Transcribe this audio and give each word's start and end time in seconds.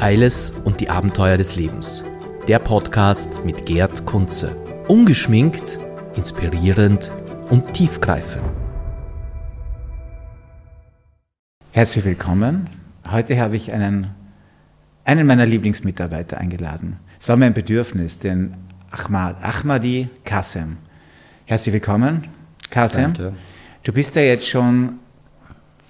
Eiles 0.00 0.50
und 0.64 0.80
die 0.80 0.88
Abenteuer 0.88 1.36
des 1.36 1.56
Lebens. 1.56 2.04
Der 2.48 2.58
Podcast 2.58 3.44
mit 3.44 3.66
Gerd 3.66 4.06
Kunze. 4.06 4.56
Ungeschminkt, 4.88 5.78
inspirierend 6.16 7.12
und 7.50 7.74
tiefgreifend. 7.74 8.42
Herzlich 11.72 12.06
willkommen. 12.06 12.70
Heute 13.10 13.38
habe 13.38 13.56
ich 13.56 13.72
einen, 13.72 14.14
einen 15.04 15.26
meiner 15.26 15.44
Lieblingsmitarbeiter 15.44 16.38
eingeladen. 16.38 16.98
Es 17.20 17.28
war 17.28 17.36
mein 17.36 17.52
Bedürfnis, 17.52 18.18
den 18.18 18.56
Ahmad, 18.90 19.36
Ahmadi 19.42 20.08
Kassem. 20.24 20.78
Herzlich 21.44 21.74
willkommen, 21.74 22.24
Kassem. 22.70 23.12
Danke. 23.12 23.34
Du 23.82 23.92
bist 23.92 24.16
ja 24.16 24.22
jetzt 24.22 24.48
schon 24.48 24.98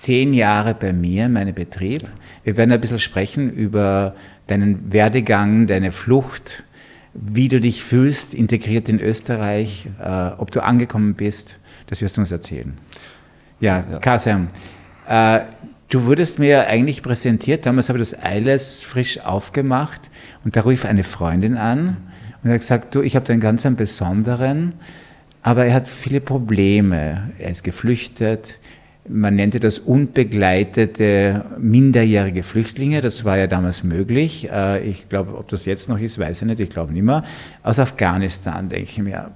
zehn 0.00 0.32
Jahre 0.32 0.74
bei 0.74 0.94
mir 0.94 1.26
in 1.26 1.34
meinem 1.34 1.54
Betrieb. 1.54 2.08
Wir 2.42 2.56
werden 2.56 2.72
ein 2.72 2.80
bisschen 2.80 2.98
sprechen 2.98 3.52
über 3.52 4.14
deinen 4.46 4.92
Werdegang, 4.92 5.66
deine 5.66 5.92
Flucht, 5.92 6.64
wie 7.12 7.48
du 7.48 7.60
dich 7.60 7.84
fühlst, 7.84 8.32
integriert 8.32 8.88
in 8.88 8.98
Österreich, 8.98 9.88
äh, 10.02 10.30
ob 10.38 10.50
du 10.52 10.62
angekommen 10.62 11.14
bist. 11.14 11.56
Das 11.86 12.00
wirst 12.00 12.16
du 12.16 12.22
uns 12.22 12.30
erzählen. 12.30 12.78
Ja, 13.60 13.84
Ja. 13.90 13.98
Kasem, 13.98 14.48
äh, 15.06 15.40
du 15.90 16.06
wurdest 16.06 16.38
mir 16.38 16.66
eigentlich 16.68 17.02
präsentiert, 17.02 17.66
damals 17.66 17.90
habe 17.90 18.00
ich 18.00 18.08
das 18.08 18.24
Eiles 18.24 18.82
frisch 18.82 19.20
aufgemacht 19.20 20.08
und 20.44 20.56
da 20.56 20.62
rief 20.62 20.86
eine 20.86 21.04
Freundin 21.04 21.58
an 21.58 21.98
und 22.42 22.50
hat 22.50 22.60
gesagt, 22.60 22.94
du, 22.94 23.02
ich 23.02 23.16
habe 23.16 23.30
einen 23.30 23.40
ganz 23.40 23.66
einen 23.66 23.76
besonderen, 23.76 24.72
aber 25.42 25.66
er 25.66 25.74
hat 25.74 25.88
viele 25.88 26.22
Probleme. 26.22 27.30
Er 27.38 27.50
ist 27.50 27.64
geflüchtet. 27.64 28.58
Man 29.08 29.36
nannte 29.36 29.58
das 29.60 29.78
unbegleitete 29.78 31.44
minderjährige 31.58 32.42
Flüchtlinge. 32.42 33.00
Das 33.00 33.24
war 33.24 33.38
ja 33.38 33.46
damals 33.46 33.82
möglich. 33.82 34.50
Äh, 34.50 34.80
Ich 34.88 35.08
glaube, 35.08 35.36
ob 35.36 35.48
das 35.48 35.64
jetzt 35.64 35.88
noch 35.88 35.98
ist, 35.98 36.18
weiß 36.18 36.42
ich 36.42 36.46
nicht. 36.46 36.60
Ich 36.60 36.70
glaube 36.70 36.92
nicht 36.92 37.02
mehr. 37.02 37.22
Aus 37.62 37.78
Afghanistan 37.78 38.68
denke 38.68 38.84
ich 38.84 38.98
mir, 38.98 39.30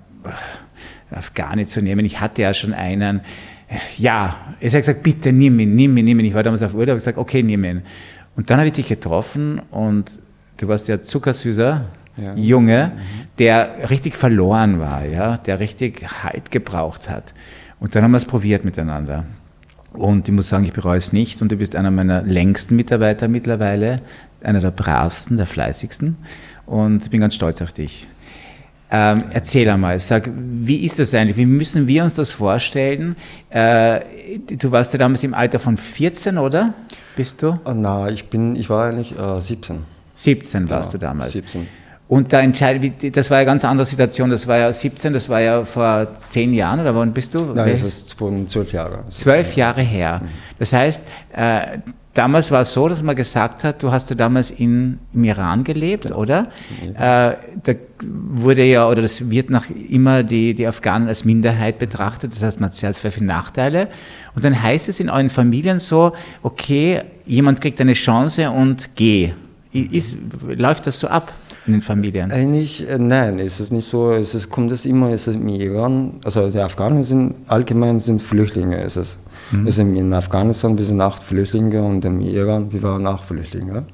Afghani 1.10 1.66
zu 1.66 1.80
nehmen. 1.82 2.04
Ich 2.04 2.20
hatte 2.20 2.42
ja 2.42 2.54
schon 2.54 2.72
einen. 2.74 3.20
Ja, 3.98 4.36
es 4.60 4.74
hat 4.74 4.82
gesagt, 4.82 5.02
bitte 5.02 5.32
nimm 5.32 5.58
ihn, 5.58 5.74
nimm 5.74 5.96
ihn, 5.96 6.04
nimm 6.04 6.20
ihn. 6.20 6.26
Ich 6.26 6.34
war 6.34 6.42
damals 6.42 6.62
auf 6.62 6.74
Urlaub, 6.74 6.88
habe 6.88 6.96
gesagt, 6.96 7.18
okay, 7.18 7.42
nimm 7.42 7.64
ihn. 7.64 7.82
Und 8.36 8.50
dann 8.50 8.58
habe 8.58 8.66
ich 8.66 8.74
dich 8.74 8.88
getroffen 8.88 9.60
und 9.70 10.20
du 10.58 10.68
warst 10.68 10.88
ja 10.88 11.02
zuckersüßer 11.02 11.84
Ja. 12.16 12.34
Junge, 12.36 12.92
der 13.38 13.90
richtig 13.90 14.14
verloren 14.14 14.78
war, 14.78 15.04
ja, 15.04 15.36
der 15.38 15.58
richtig 15.58 16.06
Halt 16.22 16.50
gebraucht 16.50 17.08
hat. 17.08 17.34
Und 17.80 17.94
dann 17.94 18.04
haben 18.04 18.12
wir 18.12 18.18
es 18.18 18.24
probiert 18.24 18.64
miteinander. 18.64 19.24
Und 19.94 20.28
ich 20.28 20.34
muss 20.34 20.48
sagen, 20.48 20.64
ich 20.64 20.72
bereue 20.72 20.98
es 20.98 21.12
nicht. 21.12 21.40
Und 21.40 21.50
du 21.50 21.56
bist 21.56 21.74
einer 21.76 21.90
meiner 21.90 22.22
längsten 22.22 22.76
Mitarbeiter 22.76 23.28
mittlerweile, 23.28 24.00
einer 24.42 24.60
der 24.60 24.70
bravsten, 24.70 25.36
der 25.36 25.46
fleißigsten. 25.46 26.16
Und 26.66 27.04
ich 27.04 27.10
bin 27.10 27.20
ganz 27.20 27.34
stolz 27.34 27.62
auf 27.62 27.72
dich. 27.72 28.06
Ähm, 28.90 29.18
erzähl 29.32 29.68
einmal, 29.70 29.98
sag, 29.98 30.30
wie 30.36 30.84
ist 30.84 30.98
das 30.98 31.14
eigentlich? 31.14 31.36
Wie 31.36 31.46
müssen 31.46 31.88
wir 31.88 32.04
uns 32.04 32.14
das 32.14 32.32
vorstellen? 32.32 33.16
Äh, 33.50 34.00
du 34.58 34.70
warst 34.70 34.92
ja 34.92 34.98
damals 34.98 35.24
im 35.24 35.32
Alter 35.34 35.58
von 35.58 35.76
14, 35.76 36.38
oder? 36.38 36.74
Bist 37.16 37.42
du? 37.42 37.58
Ah, 37.64 37.74
na, 37.74 38.08
ich 38.08 38.28
bin, 38.28 38.56
ich 38.56 38.68
war 38.68 38.90
eigentlich 38.90 39.18
äh, 39.18 39.40
17. 39.40 39.84
17 40.14 40.70
warst 40.70 40.92
Ja, 40.92 40.98
du 40.98 41.06
damals. 41.06 41.32
17. 41.32 41.66
Und 42.06 42.32
da 42.32 42.40
entscheidet, 42.40 43.16
das 43.16 43.30
war 43.30 43.38
ja 43.38 43.40
eine 43.40 43.46
ganz 43.46 43.64
andere 43.64 43.86
Situation. 43.86 44.30
Das 44.30 44.46
war 44.46 44.58
ja 44.58 44.72
17, 44.72 45.12
das 45.12 45.28
war 45.28 45.40
ja 45.40 45.64
vor 45.64 46.06
10 46.18 46.52
Jahren, 46.52 46.80
oder 46.80 46.94
wann 46.94 47.12
bist 47.14 47.34
du? 47.34 47.40
Nein, 47.54 47.70
das 47.70 47.82
ist 47.82 48.14
von 48.14 48.46
zwölf 48.46 48.72
Jahren. 48.72 49.10
Zwölf 49.10 49.56
Jahre 49.56 49.80
her. 49.80 50.20
Das 50.58 50.74
heißt, 50.74 51.02
äh, 51.34 51.78
damals 52.12 52.50
war 52.50 52.60
es 52.60 52.72
so, 52.74 52.88
dass 52.90 53.02
man 53.02 53.16
gesagt 53.16 53.64
hat, 53.64 53.82
du 53.82 53.90
hast 53.90 54.10
du 54.10 54.14
damals 54.14 54.50
in, 54.50 54.98
im 55.14 55.24
Iran 55.24 55.64
gelebt, 55.64 56.12
oder? 56.12 56.48
Äh, 56.82 56.92
da 56.98 57.72
wurde 58.02 58.64
ja, 58.64 58.86
oder 58.86 59.00
das 59.00 59.30
wird 59.30 59.48
noch 59.48 59.64
immer 59.70 60.22
die, 60.22 60.54
die 60.54 60.66
Afghanen 60.66 61.08
als 61.08 61.24
Minderheit 61.24 61.78
betrachtet, 61.78 62.32
das 62.32 62.42
heißt, 62.42 62.60
man 62.60 62.68
hat 62.68 62.74
sehr, 62.74 62.92
sehr 62.92 63.12
viele 63.12 63.26
Nachteile. 63.26 63.88
Und 64.34 64.44
dann 64.44 64.62
heißt 64.62 64.90
es 64.90 65.00
in 65.00 65.08
euren 65.08 65.30
Familien 65.30 65.78
so, 65.78 66.12
okay, 66.42 67.00
jemand 67.24 67.62
kriegt 67.62 67.80
eine 67.80 67.94
Chance 67.94 68.50
und 68.50 68.90
geh. 68.94 69.32
Ist, 69.72 70.16
läuft 70.46 70.86
das 70.86 71.00
so 71.00 71.08
ab 71.08 71.32
in 71.66 71.72
den 71.72 71.80
Familien? 71.80 72.30
Eigentlich, 72.30 72.88
äh, 72.88 72.98
nein, 72.98 73.38
es 73.38 73.60
ist 73.60 73.72
nicht 73.72 73.88
so. 73.88 74.12
Es 74.12 74.34
ist, 74.34 74.50
kommt 74.50 74.70
es 74.72 74.84
immer, 74.84 75.10
es 75.10 75.26
ist 75.26 75.36
im 75.36 75.48
Iran, 75.48 76.14
also 76.24 76.50
die 76.50 76.60
Afghanen 76.60 77.02
sind 77.02 77.34
allgemein 77.46 78.00
sind 78.00 78.22
Flüchtlinge. 78.22 78.78
Es 78.78 78.96
ist, 78.96 79.16
es 79.66 79.76
sind 79.76 79.96
in 79.96 80.12
Afghanistan, 80.12 80.76
wir 80.76 80.84
sind 80.84 81.00
acht 81.00 81.22
Flüchtlinge 81.22 81.82
und 81.82 82.04
im 82.04 82.20
Iran, 82.20 82.72
wir 82.72 82.82
waren 82.82 83.06
acht 83.06 83.24
Flüchtlinge. 83.24 83.84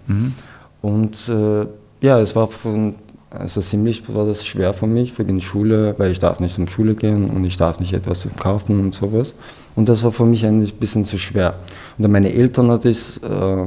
Und 0.83 1.29
äh, 1.29 1.67
ja, 2.01 2.19
es 2.21 2.35
war 2.35 2.49
von, 2.49 2.95
also 3.31 3.61
ziemlich 3.61 4.03
war 4.13 4.27
das 4.27 4.47
schwer 4.47 4.73
für 4.73 4.87
mich 4.87 5.19
wegen 5.19 5.41
Schule, 5.41 5.95
weil 5.99 6.13
ich 6.13 6.19
darf 6.19 6.41
nicht 6.41 6.55
zum 6.55 6.69
Schule 6.69 6.95
gehen 6.95 7.31
und 7.31 7.45
ich 7.45 7.57
darf 7.57 7.79
nicht 7.79 7.93
etwas 7.93 8.27
kaufen 8.39 8.81
und 8.81 8.95
sowas. 8.95 9.35
Und 9.77 9.89
das 9.89 10.03
war 10.03 10.13
für 10.13 10.25
mich 10.25 10.45
ein 10.45 10.61
bisschen 10.81 11.05
zu 11.05 11.19
schwer. 11.19 11.55
Und 11.97 12.03
dann 12.03 12.13
meine 12.13 12.33
Eltern 12.33 12.71
hat 12.71 12.85
es 12.85 13.19
äh, 13.19 13.65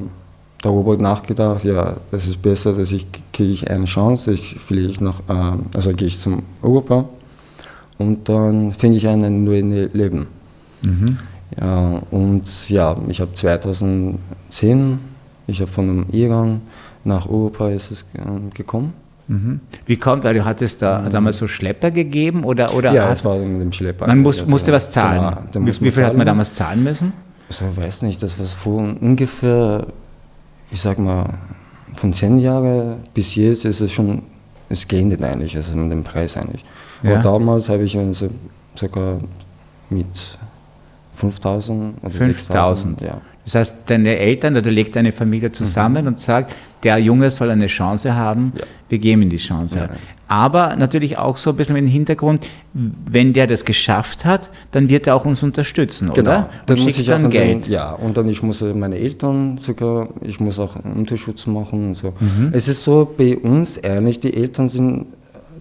darüber 0.64 0.98
nachgedacht, 0.98 1.64
ja, 1.64 1.98
das 2.10 2.26
ist 2.26 2.42
besser, 2.42 2.74
dass 2.74 2.92
ich 2.92 3.06
kriege 3.32 3.52
ich 3.54 3.70
eine 3.70 3.86
Chance, 3.86 4.32
ich 4.32 4.56
fliege 4.56 4.90
ich 4.90 5.00
nach, 5.02 5.20
äh, 5.30 5.58
also 5.76 5.92
gehe 5.92 6.08
ich 6.08 6.18
zum 6.20 6.42
Europa 6.64 7.06
und 8.00 8.28
dann 8.30 8.72
finde 8.74 8.98
ich 8.98 9.08
ein 9.08 9.44
neues 9.44 9.94
Leben. 9.94 10.26
Mhm. 10.82 11.20
Ja, 11.60 12.02
und 12.10 12.70
ja, 12.70 12.98
ich 13.08 13.22
habe 13.22 13.34
2010, 13.34 15.00
ich 15.48 15.62
habe 15.62 15.72
von 15.72 15.88
dem 15.88 16.06
Iran 16.12 16.62
nach 17.04 17.28
Europa 17.28 17.70
ist 17.70 17.92
es 17.92 18.02
äh, 18.14 18.56
gekommen. 18.56 18.94
Mhm. 19.28 19.60
Wie 19.86 19.98
kommt, 19.98 20.24
weil 20.26 20.34
du 20.34 20.44
hattest 20.44 20.82
da 20.82 21.08
damals 21.10 21.38
so 21.38 21.48
Schlepper 21.48 21.92
gegeben 21.92 22.44
oder, 22.44 22.74
oder 22.74 22.92
ja, 22.94 23.12
es 23.12 23.24
war 23.24 23.38
mit 23.38 23.62
dem 23.62 23.72
Schlepper. 23.72 24.08
man 24.08 24.20
muss, 24.20 24.40
Also, 24.40 24.50
musste 24.52 24.72
was 24.74 24.90
zahlen. 24.90 25.20
genau, 25.22 25.42
da 25.52 25.60
wie 25.62 25.86
wie 25.86 25.92
viel 25.92 26.04
hat 26.04 26.14
man 26.14 26.20
zahlen. 26.20 26.26
damals 26.26 26.54
zahlen 26.54 26.84
müssen? 26.84 27.14
Also, 27.50 27.66
ich 27.72 27.78
weiß 27.86 28.02
nicht, 28.02 28.22
das 28.24 28.38
war 28.40 28.76
ungefähr, 29.00 29.88
ich 30.74 30.82
sag 30.82 30.98
mal, 30.98 31.30
von 31.94 32.12
zehn 32.12 32.40
Jahren 32.40 32.98
bis 33.14 33.36
jetzt 33.36 33.64
ist 33.66 33.80
es 33.80 33.92
schon, 33.92 34.24
es 34.70 34.88
geht 34.88 35.06
nicht 35.06 35.24
eigentlich, 35.24 35.56
also 35.56 35.76
mit 35.76 35.92
dem 35.92 36.04
Preis 36.04 36.36
eigentlich. 36.36 36.66
Ja. 37.04 37.14
Aber 37.14 37.22
damals 37.22 37.70
habe 37.70 37.84
ich 37.84 37.98
also 37.98 38.28
sogar 38.76 39.20
mit 39.90 40.08
5000 41.14 42.02
oder 42.02 42.10
5000. 42.10 43.00
6000, 43.00 43.02
ja. 43.02 43.22
Das 43.46 43.56
heißt, 43.56 43.76
deine 43.88 44.18
Eltern 44.18 44.56
oder 44.56 44.72
legt 44.72 44.96
deine 44.96 45.12
Familie 45.12 45.52
zusammen 45.52 46.08
und 46.08 46.20
sagt, 46.20 46.56
der 46.84 46.98
Junge 46.98 47.30
soll 47.30 47.50
eine 47.50 47.68
Chance 47.68 48.16
haben, 48.16 48.46
Mhm. 48.46 48.52
Ja. 48.58 48.64
wir 48.90 49.00
geben 49.00 49.22
ihm 49.24 49.30
die 49.30 49.38
Chance. 49.38 49.78
Ja. 49.78 49.90
Aber 50.28 50.76
natürlich 50.78 51.18
auch 51.18 51.38
so 51.38 51.50
ein 51.52 51.56
bisschen 51.58 51.74
mit 51.76 51.84
dem 51.84 51.90
Hintergrund, 51.90 52.48
wenn 52.74 53.34
der 53.34 53.46
das 53.48 53.66
geschafft 53.66 54.24
hat, 54.26 54.50
dann 54.72 54.90
wird 54.90 55.08
er 55.08 55.16
auch 55.16 55.26
uns 55.26 55.44
unterstützen, 55.44 56.10
oder? 56.10 56.22
Genau, 56.22 56.32
dann 56.32 56.50
und 56.68 56.70
muss 56.70 56.84
schickt 56.84 57.00
ich 57.00 57.08
dann 57.08 57.30
Geld. 57.30 57.66
Den, 57.66 57.72
ja, 57.72 57.92
und 57.92 58.16
dann 58.18 58.28
ich 58.30 58.42
muss 58.42 58.62
meine 58.62 58.98
Eltern 58.98 59.58
sogar, 59.58 60.08
ich 60.22 60.40
muss 60.40 60.58
auch 60.58 60.76
Unterschutz 60.84 61.46
machen 61.46 61.88
und 61.90 61.96
so. 61.96 62.14
Mhm. 62.20 62.50
Es 62.54 62.68
ist 62.68 62.84
so 62.84 63.14
bei 63.18 63.38
uns 63.38 63.78
ehrlich, 63.78 64.20
die 64.20 64.34
Eltern 64.34 64.70
sind 64.70 65.08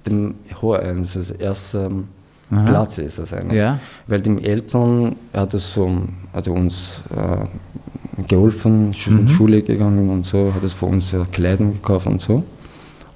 dem 0.06 0.34
hoher 0.60 0.80
das 0.80 1.16
ist 1.16 1.30
erster 1.30 1.86
ähm, 1.86 2.08
Aha. 2.52 2.68
Platz 2.68 2.98
ist 2.98 3.18
das 3.18 3.32
eigentlich. 3.32 3.58
Ja. 3.58 3.78
Weil 4.06 4.20
die 4.20 4.44
Eltern 4.44 5.16
hat 5.32 5.54
es 5.54 5.72
so, 5.72 6.02
hat 6.32 6.46
uns 6.48 7.02
äh, 7.16 8.22
geholfen, 8.28 8.92
Schu 8.92 9.10
Mhm. 9.12 9.28
Schule 9.28 9.62
gegangen 9.62 10.10
und 10.10 10.26
so, 10.26 10.52
hat 10.54 10.62
es 10.62 10.74
für 10.74 10.86
uns 10.86 11.12
äh, 11.12 11.24
Kleidung 11.32 11.72
gekauft 11.74 12.06
und 12.06 12.20
so. 12.20 12.44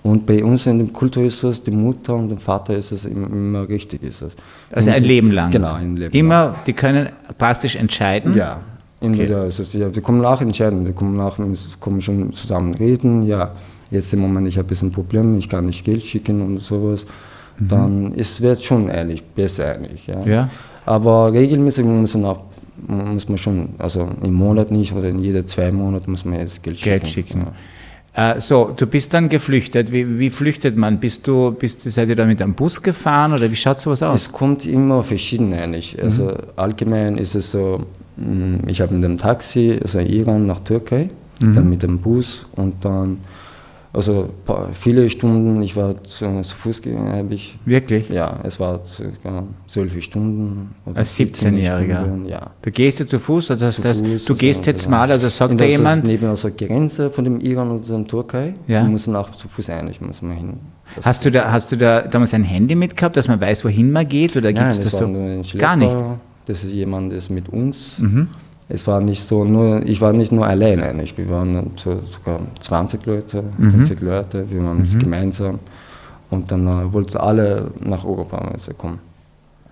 Und 0.02 0.24
bei 0.24 0.42
uns 0.44 0.66
in 0.66 0.78
der 0.78 0.88
Kultur 0.88 1.24
ist 1.24 1.42
es, 1.42 1.62
die 1.62 1.72
Mutter 1.72 2.14
und 2.14 2.28
der 2.28 2.38
Vater 2.38 2.76
ist 2.76 2.92
es 2.92 3.04
immer, 3.04 3.26
immer 3.26 3.69
richtig. 3.69 4.02
Ist 4.04 4.22
es. 4.22 4.36
Also 4.70 4.91
ein 4.91 5.02
Leben 5.02 5.32
lang. 5.32 5.50
Genau, 5.50 5.72
ein 5.74 5.97
Leben 5.97 6.12
lang. 6.12 6.20
Immer, 6.20 6.54
die 6.66 6.72
können 6.72 7.08
praktisch 7.36 7.74
entscheiden. 7.74 8.36
Ja, 8.36 8.60
entweder 9.00 9.44
ist 9.47 9.58
es, 9.58 9.72
ja, 9.72 9.92
wir 9.94 10.03
kommen 10.03 10.20
nach 10.20 10.41
entscheiden, 10.41 10.86
wir 10.86 10.92
kommen 10.92 11.16
nach, 11.16 11.38
wir 11.38 11.56
kommen 11.80 12.00
schon 12.00 12.32
zusammen 12.32 12.74
reden, 12.74 13.24
ja, 13.24 13.50
jetzt 13.91 14.12
im 14.12 14.21
Moment, 14.21 14.47
ich 14.48 14.56
habe 14.56 14.66
ein 14.66 14.68
bisschen 14.68 14.92
Problem, 14.92 15.39
ich 15.39 15.48
kann 15.48 15.66
nicht 15.66 15.84
Geld 15.84 16.04
schicken 16.04 16.41
und 16.41 16.60
sowas, 16.62 17.04
dann 17.58 18.12
ist 18.12 18.41
wird 18.41 18.62
schon 18.62 18.88
ehrlich, 18.88 19.22
besser 19.22 19.74
eigentlich, 19.74 20.06
ja. 20.06 20.20
Ja. 20.24 20.50
Aber 20.84 21.32
regelmäßig 21.32 21.84
muss 21.84 22.14
man, 22.14 22.24
auch, 22.26 22.41
muss 22.86 23.28
man 23.28 23.38
schon, 23.38 23.70
also 23.78 24.08
im 24.22 24.34
Monat 24.34 24.70
nicht 24.70 24.92
oder 24.92 25.08
in 25.08 25.18
jede 25.18 25.44
zwei 25.47 25.72
Monate 25.72 26.10
muss 26.10 26.24
man 26.24 26.38
jetzt 26.38 26.62
Geld 26.62 26.78
schicken. 26.78 26.91
Geld 26.91 27.08
schicken. 27.08 27.47
Äh, 28.14 28.41
so, 28.41 28.72
du 28.74 28.86
bist 28.86 29.12
dann 29.12 29.28
geflüchtet. 29.28 29.92
Wie, 29.92 30.18
wie 30.18 30.30
flüchtet 30.30 30.76
man? 30.76 30.98
Bist 30.98 31.26
du, 31.26 31.53
bist, 31.53 31.82
seid 31.82 32.08
ihr 32.08 32.16
da 32.16 32.24
mit 32.24 32.41
einem 32.41 32.54
Bus 32.54 32.80
gefahren 32.80 33.32
oder 33.32 33.50
wie 33.50 33.56
schaut 33.56 33.78
sowas 33.78 34.03
aus? 34.03 34.22
Es 34.22 34.32
kommt 34.32 34.64
immer 34.64 35.03
verschieden 35.03 35.53
eigentlich. 35.53 36.03
Also 36.03 36.34
allgemein 36.56 37.18
ist 37.18 37.34
es 37.34 37.50
so, 37.50 37.84
mh, 38.16 38.68
ich 38.68 38.80
habe 38.80 38.94
mit 38.94 39.04
dem 39.04 39.18
Taxi, 39.18 39.78
also 39.82 39.98
Iran 39.98 40.47
nach 40.47 40.60
Türkei, 40.60 41.10
dann 41.41 41.68
mit 41.68 41.82
dem 41.82 41.98
Bus 41.98 42.47
und 42.56 42.76
dann 42.82 43.18
Also 43.97 44.28
paar, 44.45 44.69
viele 44.72 45.09
Stunden, 45.09 45.63
ich 45.63 45.75
war 45.75 46.04
zu, 46.04 46.43
zu 46.43 46.54
Fuß 46.54 46.83
gegangen, 46.83 47.16
habe 47.16 47.33
ich. 47.33 47.59
Wirklich? 47.65 48.10
Ja, 48.10 48.41
es 48.43 48.60
war 48.60 48.84
circa 48.84 49.45
zwölf 49.66 50.03
Stunden. 50.03 50.75
Oder 50.84 50.98
Als 50.98 51.16
17 51.16 51.57
17-Jähriger? 51.57 52.03
Stunden, 52.03 52.28
Ja. 52.28 52.51
Da 52.60 52.71
gehst 52.71 53.01
du 53.01 53.07
zu 53.07 53.19
Fuß, 53.19 53.53
also 53.53 53.65
das, 53.65 53.77
Zu 53.77 53.83
das, 53.83 53.98
Fuß, 54.03 54.25
du 54.27 54.34
gehst 54.34 54.60
also, 54.60 54.71
jetzt 54.71 54.84
ja. 54.84 54.91
mal, 54.91 55.10
also 55.10 55.31
sagt 55.31 55.53
da 55.53 55.57
das 55.57 55.69
jemand, 55.69 56.04
ist 56.04 56.10
neben 56.10 56.34
der 56.34 56.69
Grenze 56.69 57.09
von 57.09 57.25
dem 57.25 57.41
Iran 57.41 57.71
und 57.71 57.89
der 57.89 58.07
Türkei. 58.07 58.54
Ja. 58.66 58.83
Wir 58.83 58.91
müssen 58.91 59.16
auch 59.16 59.31
zu 59.31 59.48
Fuß 59.48 59.71
eigentlich, 59.71 60.03
müssen 60.03 60.28
wir 60.28 60.37
hin. 60.37 60.60
Das 60.95 61.07
hast 61.07 61.25
du, 61.25 61.31
da, 61.31 61.51
hast 61.51 61.72
du 61.72 61.77
da 61.77 62.03
damals 62.03 62.34
ein 62.34 62.45
Handy 62.45 62.75
mitgehabt, 62.75 63.16
dass 63.16 63.28
man 63.28 63.41
weiß, 63.41 63.65
wohin 63.65 63.92
man 63.92 64.07
geht, 64.07 64.37
oder 64.37 64.53
gibt 64.53 64.66
es 64.66 64.77
das 64.77 64.91
das 64.91 64.99
so? 64.99 65.07
ein. 65.07 65.42
Gar 65.57 65.77
nicht. 65.77 65.97
Das 66.45 66.65
ist 66.65 66.72
jemand, 66.72 67.13
der 67.13 67.19
ist 67.19 67.31
mit 67.31 67.49
uns. 67.49 67.99
Mhm. 67.99 68.28
Es 68.68 68.86
war 68.86 69.01
nicht 69.01 69.22
so, 69.28 69.45
nur, 69.45 69.83
ich 69.86 70.01
war 70.01 70.13
nicht 70.13 70.33
nur 70.33 70.47
alleine 70.47 70.83
eigentlich. 70.84 71.16
Wir 71.16 71.30
waren 71.30 71.71
so, 71.77 72.01
sogar 72.04 72.41
20 72.60 73.07
Leute, 73.07 73.45
Mhm. 73.59 73.71
50 73.71 74.01
Leute, 74.01 74.51
wir 74.51 74.63
waren 74.65 74.84
gemeinsam. 74.98 75.59
Und 76.30 76.51
dann 76.51 76.66
äh, 76.66 76.92
wollten 76.92 77.16
alle 77.18 77.71
nach 77.80 78.04
Europa 78.04 78.53
kommen. 78.77 78.98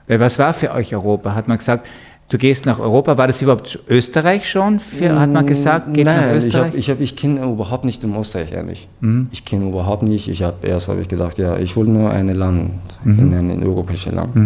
Weil 0.07 0.21
was 0.21 0.39
war 0.39 0.55
für 0.55 0.71
euch 0.73 0.95
Europa? 0.95 1.35
Hat 1.35 1.49
man 1.49 1.59
gesagt, 1.59 1.89
du 2.29 2.39
gehst 2.39 2.67
nach 2.67 2.79
Europa, 2.79 3.19
war 3.19 3.27
das 3.27 3.43
überhaupt 3.43 3.81
Österreich 3.89 4.49
schon? 4.49 4.79
Für, 4.79 5.19
hat 5.19 5.31
man 5.33 5.45
gesagt, 5.45 5.93
geht 5.93 6.07
nach 6.07 6.15
Nein, 6.15 6.39
ich, 6.39 6.45
Österreich? 6.47 6.67
hab, 6.69 6.75
ich, 6.77 6.91
hab, 6.91 7.01
ich 7.01 7.17
kenne 7.17 7.43
überhaupt 7.45 7.85
nicht 7.85 8.03
den 8.05 8.15
Österreich 8.15 8.57
eigentlich. 8.57 8.87
Mhm. 9.01 9.27
Ich 9.33 9.45
kenne 9.45 9.69
überhaupt 9.69 10.05
nicht. 10.05 10.29
Ich 10.29 10.45
habe 10.45 10.65
erst 10.65 10.87
habe 10.87 11.01
ich 11.01 11.09
gedacht, 11.09 11.37
ja, 11.39 11.57
ich 11.57 11.77
will 11.77 11.87
nur 11.87 12.11
ein 12.11 12.29
Land, 12.29 12.71
Mhm. 13.03 13.19
in 13.19 13.51
ein 13.51 13.63
europäisches 13.65 14.13
Land. 14.13 14.37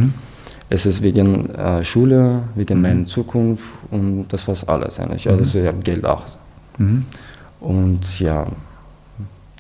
Es 0.71 0.85
ist 0.87 1.03
wegen 1.03 1.49
äh, 1.55 1.85
Schule, 1.85 2.43
wegen 2.55 2.77
Mhm. 2.79 2.83
meiner 2.83 3.05
Zukunft 3.07 3.65
und 3.91 4.27
das 4.29 4.47
war 4.49 4.57
alles 4.69 4.99
eigentlich. 5.01 5.29
Also 5.29 5.59
ich 5.61 5.67
habe 5.67 5.79
Geld 5.79 6.05
auch. 6.05 6.25
Mhm. 6.79 7.05
Und 7.61 8.21
ja, 8.21 8.47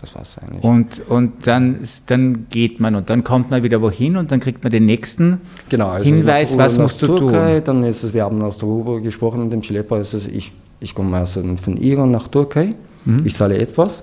das 0.01 0.15
war 0.15 0.23
es 0.23 0.37
eigentlich. 0.39 0.63
Und, 0.63 1.03
und 1.09 1.47
dann, 1.47 1.79
dann 2.07 2.47
geht 2.51 2.79
man 2.79 2.95
und 2.95 3.11
dann 3.11 3.25
kommt 3.25 3.51
man 3.51 3.63
wieder 3.63 3.81
wohin 3.83 4.17
und 4.17 4.31
dann 4.31 4.39
kriegt 4.41 4.63
man 4.63 4.71
den 4.71 4.87
nächsten 4.87 5.41
genau, 5.69 5.89
also 5.89 6.05
Hinweis, 6.05 6.57
was 6.59 6.79
musst 6.79 7.03
du 7.03 7.07
Türkei, 7.07 7.55
tun. 7.57 7.65
Dann 7.65 7.85
ist 7.85 8.05
es, 8.05 8.15
wir 8.15 8.25
haben 8.25 8.41
aus 8.43 8.59
der 8.59 8.69
Ruhe 8.69 9.01
gesprochen 9.01 9.45
mit 9.45 9.53
dem 9.53 9.63
Schlepper, 9.63 9.99
ist 9.99 10.15
es, 10.15 10.27
ich, 10.29 10.53
ich 10.79 10.95
komme 10.95 11.17
also 11.17 11.43
von 11.57 11.77
Iran 11.79 12.11
nach 12.11 12.29
Türkei, 12.29 12.75
Mhm. 13.09 13.27
ich 13.27 13.35
zahle 13.35 13.57
etwas, 13.59 14.03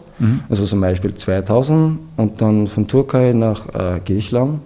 also 0.49 0.65
zum 0.65 0.81
Beispiel 0.81 1.13
2000 1.13 1.99
und 2.17 2.41
dann 2.41 2.67
von 2.67 2.87
Türkei 2.87 3.33
nach 3.33 3.67
äh, 3.73 3.99
Griechenland, 4.05 4.59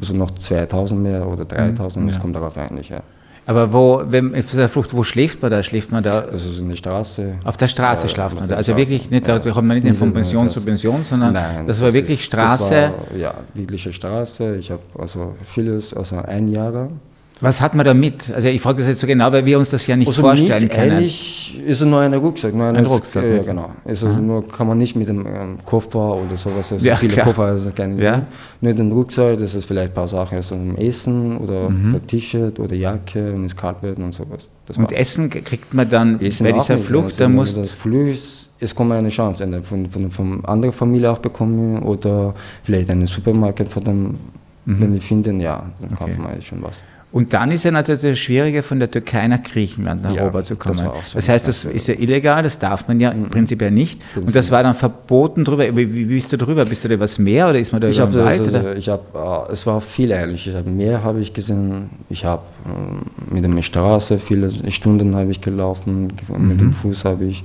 also 0.00 0.14
noch 0.14 0.32
2000 0.32 1.00
mehr 1.02 1.26
oder 1.26 1.44
3000, 1.44 1.78
das 1.80 1.96
Mhm. 1.96 2.08
Ja. 2.10 2.18
kommt 2.20 2.36
darauf 2.36 2.56
eigentlich. 2.56 2.88
Ja. 2.88 3.00
Aber 3.46 3.72
wo, 3.74 4.02
wenn, 4.08 4.34
auf 4.34 4.50
der 4.52 4.68
Flucht, 4.70 4.96
wo 4.96 5.02
schläft 5.04 5.42
man 5.42 5.50
da? 5.50 5.62
Schläft 5.62 5.92
man 5.92 6.02
da? 6.02 6.22
Das 6.22 6.46
ist 6.46 6.58
in 6.58 6.70
der 6.70 6.76
Straße. 6.76 7.34
Auf 7.44 7.58
der 7.58 7.68
Straße 7.68 8.04
Ja, 8.04 8.08
schlaft 8.08 8.34
auf 8.36 8.40
man 8.40 8.48
da. 8.48 8.56
Also 8.56 8.72
Straße. 8.72 8.78
wirklich 8.90 9.10
nicht, 9.10 9.28
Ja. 9.28 9.38
da 9.38 9.50
kommt 9.50 9.68
man 9.68 9.78
nicht 9.78 9.96
von 9.96 10.12
Pension 10.14 10.50
zu 10.50 10.62
Pension, 10.62 11.04
sondern 11.04 11.34
Nein, 11.34 11.66
das 11.66 11.78
war 11.82 11.92
wirklich 11.92 12.20
ist- 12.20 12.24
Straße. 12.24 12.70
Das 12.74 13.10
war, 13.12 13.18
ja, 13.18 13.34
wirkliche 13.52 13.92
Straße. 13.92 14.56
Ich 14.56 14.70
habe 14.70 14.80
also 14.98 15.34
vieles, 15.44 15.92
also 15.92 16.16
ein 16.16 16.48
Jahr. 16.48 16.88
Was 17.44 17.60
hat 17.60 17.74
man 17.74 17.84
da 17.84 17.94
mit? 17.94 18.30
Also 18.34 18.48
ich 18.48 18.60
frage 18.60 18.78
das 18.78 18.88
jetzt 18.88 19.00
so 19.00 19.06
genau, 19.06 19.30
weil 19.30 19.44
wir 19.44 19.58
uns 19.58 19.70
das 19.70 19.86
ja 19.86 19.96
nicht 19.96 20.08
Also 20.08 20.20
vorstellen 20.22 20.62
mit, 20.62 20.72
können. 20.72 20.90
Eigentlich 20.92 21.60
ist 21.66 21.80
es 21.80 21.86
nur 21.86 22.00
ein 22.00 22.14
Rucksack. 22.14 22.54
Nur 22.54 22.68
Ein 22.68 22.76
eines- 22.76 22.90
Rucksack, 22.90 23.22
Ja, 23.24 23.30
mit. 23.30 23.46
genau. 23.46 23.70
Es 23.84 24.02
ist 24.02 24.18
nur, 24.18 24.48
kann 24.48 24.66
man 24.66 24.78
nicht 24.78 24.96
mit 24.96 25.08
dem 25.08 25.26
ähm, 25.26 25.58
Koffer 25.64 26.14
oder 26.16 26.36
sowas. 26.36 26.72
Also 26.72 26.84
Ja, 26.86 26.96
viele 26.96 27.12
klar. 27.14 27.26
Koffer 27.26 27.42
also 27.44 27.70
keine 27.70 28.02
Ja. 28.02 28.14
Idee. 28.14 28.22
Nur 28.62 28.72
den 28.72 28.92
Rucksack, 28.92 29.38
das 29.38 29.54
ist 29.54 29.66
vielleicht 29.66 29.90
ein 29.92 29.94
paar 29.94 30.08
Sachen, 30.08 30.36
also 30.36 30.54
ein 30.54 30.76
Essen 30.78 31.36
oder 31.36 31.68
Mhm. 31.70 31.94
ein 31.96 32.06
T-Shirt 32.06 32.58
oder 32.58 32.74
Jacke 32.74 33.20
es 33.44 33.54
kalt 33.54 33.76
wird 33.82 33.98
und 33.98 34.12
sowas. 34.14 34.48
Das 34.66 34.78
Und 34.78 34.90
Essen 34.92 35.28
kriegt 35.30 35.74
man 35.74 35.88
dann 35.90 36.20
Essen 36.20 36.44
bei 36.46 36.52
dieser 36.52 36.76
nicht, 36.76 36.86
Flucht, 36.86 37.04
also 37.06 37.18
da 37.24 37.28
muss 37.28 37.54
das 37.54 37.72
Flug, 37.72 38.16
es 38.60 38.74
kommt 38.74 38.92
eine 38.92 39.10
Chance, 39.10 39.42
eine 39.42 39.60
von, 39.62 39.90
von, 39.90 40.10
von 40.10 40.44
anderer 40.46 40.72
Familie 40.72 41.10
auch 41.12 41.18
bekommen 41.18 41.82
oder 41.82 42.34
vielleicht 42.62 42.88
einen 42.88 43.06
Supermarkt 43.06 43.68
von 43.68 43.84
dem, 43.84 44.14
wenn 44.64 44.94
wir 44.94 45.02
finden, 45.02 45.40
ja, 45.40 45.56
dann 45.80 45.90
Mhm. 45.90 45.96
Okay. 46.00 46.10
kaufen 46.14 46.24
wir 46.36 46.40
schon 46.42 46.62
was. 46.62 46.82
Und 47.14 47.32
dann 47.32 47.52
ist 47.52 47.62
ja 47.62 47.70
natürlich 47.70 48.02
das 48.02 48.18
Schwierige, 48.18 48.64
von 48.64 48.80
der 48.80 48.90
Türkei 48.90 49.28
nach 49.28 49.40
Griechenland, 49.40 50.02
nach 50.02 50.12
Ja, 50.12 50.22
Europa 50.22 50.42
zu 50.42 50.56
das 50.56 50.64
kommen. 50.78 50.88
auch 50.88 51.04
so 51.04 51.14
das 51.14 51.28
heißt, 51.28 51.46
das 51.46 51.62
ist 51.62 51.86
ja 51.86 51.94
illegal, 51.94 52.42
das 52.42 52.58
darf 52.58 52.88
man 52.88 52.98
ja 52.98 53.10
im 53.10 53.30
Prinzip 53.30 53.62
ja 53.62 53.70
nicht. 53.70 54.02
Und 54.16 54.34
das 54.34 54.50
war 54.50 54.64
dann 54.64 54.74
verboten 54.74 55.44
drüber. 55.44 55.64
Wie, 55.76 55.94
wie 55.94 56.04
bist 56.06 56.32
du 56.32 56.36
drüber? 56.36 56.64
Bist 56.64 56.82
du 56.82 56.88
da 56.88 56.94
übers 56.94 57.16
Meer 57.20 57.48
oder 57.50 57.60
ist 57.60 57.70
man 57.70 57.80
da 57.80 57.86
Ich 57.88 57.98
über 57.98 58.08
den 58.08 58.24
Wald? 58.24 58.52
also, 58.54 58.70
ich 58.72 58.88
habe, 58.88 59.02
äh, 59.48 59.52
es 59.52 59.64
war 59.64 59.80
viel 59.80 60.10
ehrlich. 60.10 60.48
Ich 60.48 60.54
habe 60.56 60.68
mehr 60.68 61.04
habe 61.04 61.20
ich 61.20 61.32
gesehen. 61.32 61.88
Ich 62.10 62.24
habe 62.24 62.42
äh, 62.66 63.34
mit 63.34 63.44
der 63.44 63.62
Straße 63.62 64.18
viele 64.18 64.50
Stunden 64.72 65.14
habe 65.14 65.30
ich 65.30 65.40
gelaufen, 65.40 66.08
mit 66.28 66.38
Mhm. 66.40 66.58
dem 66.58 66.72
Fuß 66.72 67.04
habe 67.04 67.26
ich. 67.26 67.44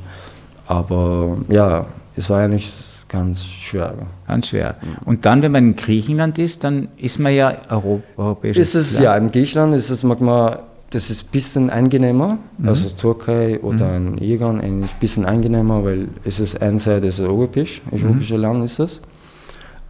Aber 0.65 1.37
ja, 1.47 1.85
es 2.15 2.27
war 2.31 2.39
eigentlich 2.39 2.71
ganz 3.09 3.43
schwer. 3.43 3.93
Ganz 4.27 4.47
schwer. 4.47 4.75
Und 5.05 5.25
dann, 5.25 5.41
wenn 5.41 5.51
man 5.51 5.63
in 5.69 5.75
Griechenland 5.75 6.37
ist, 6.39 6.63
dann 6.63 6.87
ist 6.97 7.19
man 7.19 7.33
ja 7.35 7.53
Euro 7.69 8.01
europäisches 8.15 8.69
Ist 8.69 8.75
es 8.75 8.93
Land. 8.93 9.03
ja 9.03 9.17
in 9.17 9.31
Griechenland 9.31 9.73
ist 9.75 9.89
es 9.89 10.03
manchmal 10.03 10.59
das 10.91 11.11
ist 11.11 11.25
ein 11.25 11.29
bisschen 11.31 11.69
angenehmer, 11.69 12.39
Mhm. 12.57 12.67
also 12.69 12.89
Türkei 12.89 13.59
oder 13.59 13.95
in 13.95 14.17
Iran 14.17 14.59
eigentlich 14.59 14.89
ein 14.91 14.99
bisschen 14.99 15.23
angenehmer, 15.25 15.83
weil 15.83 16.07
es 16.25 16.39
ist 16.39 16.59
einerseits 16.63 17.05
ist 17.05 17.19
europäisch, 17.19 17.81
Mhm. 17.91 17.97
ein 17.97 18.05
europäisches 18.07 18.37
Land 18.39 18.63
ist 18.63 18.79
es. 18.79 18.99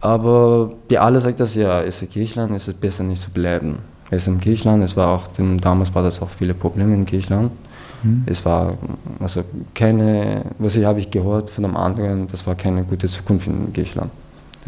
Aber 0.02 0.72
die 0.90 0.98
alle 0.98 1.20
sagt 1.20 1.40
das 1.40 1.54
ja, 1.54 1.80
ist 1.80 2.02
es 2.02 2.10
Griechenland, 2.10 2.54
ist 2.56 2.68
es 2.68 2.74
besser 2.74 3.02
nicht 3.04 3.20
zu 3.22 3.30
bleiben. 3.30 3.78
Es 4.10 4.22
ist 4.22 4.28
in 4.28 4.40
Griechenland, 4.40 4.82
es 4.82 4.96
war 4.96 5.08
auch, 5.08 5.28
damals 5.60 5.94
war 5.94 6.02
das 6.02 6.20
auch 6.20 6.30
viele 6.30 6.52
Probleme 6.54 6.94
in 6.94 7.06
Griechenland. 7.06 7.52
Mhm. 8.02 8.22
Es 8.26 8.44
war 8.44 8.74
also 9.20 9.42
keine, 9.74 10.42
was 10.58 10.76
ich 10.76 10.84
habe 10.84 11.00
ich 11.00 11.10
gehört 11.10 11.50
von 11.50 11.64
einem 11.64 11.76
anderen, 11.76 12.26
das 12.26 12.46
war 12.46 12.54
keine 12.54 12.82
gute 12.84 13.06
Zukunft 13.08 13.46
in 13.46 13.72
Griechenland. 13.72 14.10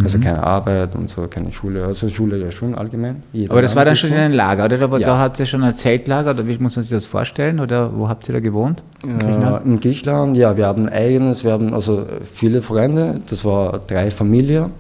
Also 0.02 0.16
Mhm. 0.16 0.22
keine 0.22 0.42
Arbeit 0.42 0.94
und 0.94 1.10
so, 1.10 1.26
keine 1.28 1.52
Schule. 1.52 1.84
Also 1.84 2.08
Schule 2.08 2.38
ja 2.38 2.50
schon 2.50 2.74
allgemein. 2.74 3.22
Jeder 3.32 3.52
Aber 3.52 3.60
das 3.60 3.76
war 3.76 3.84
dann 3.84 3.94
schon 3.94 4.08
in 4.10 4.16
einem 4.16 4.32
Lager, 4.34 4.64
oder? 4.64 4.78
Da, 4.78 4.86
Ja. 4.98 5.06
da 5.06 5.18
habt 5.18 5.38
ihr 5.38 5.44
schon 5.44 5.62
ein 5.62 5.76
Zeltlager, 5.76 6.30
oder 6.30 6.46
wie 6.48 6.56
muss 6.58 6.76
man 6.76 6.82
sich 6.82 6.90
das 6.92 7.04
vorstellen? 7.04 7.60
Oder 7.60 7.90
wo 7.94 8.08
habt 8.08 8.26
ihr 8.28 8.32
da 8.32 8.40
gewohnt? 8.40 8.82
In 9.02 9.18
Griechenland? 9.18 9.66
Äh, 9.66 9.68
in 9.68 9.80
Griechenland, 9.80 10.36
ja, 10.38 10.56
wir 10.56 10.66
haben 10.66 10.88
eigenes, 10.88 11.44
wir 11.44 11.52
haben 11.52 11.74
also 11.74 12.06
viele 12.32 12.62
Freunde, 12.62 13.20
das 13.28 13.44
war 13.44 13.80
drei 13.86 14.10
Familien 14.10 14.70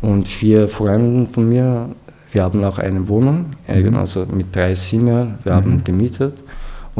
und 0.00 0.28
vier 0.28 0.68
Freunde 0.68 1.28
von 1.32 1.48
mir. 1.48 1.86
Wir 2.32 2.44
haben 2.44 2.62
auch 2.62 2.78
eine 2.78 3.08
Wohnung, 3.08 3.46
eigen, 3.66 3.96
also 3.96 4.24
mit 4.32 4.54
drei 4.54 4.74
Zimmern, 4.74 5.40
wir 5.42 5.52
haben 5.56 5.82
gemietet 5.82 6.34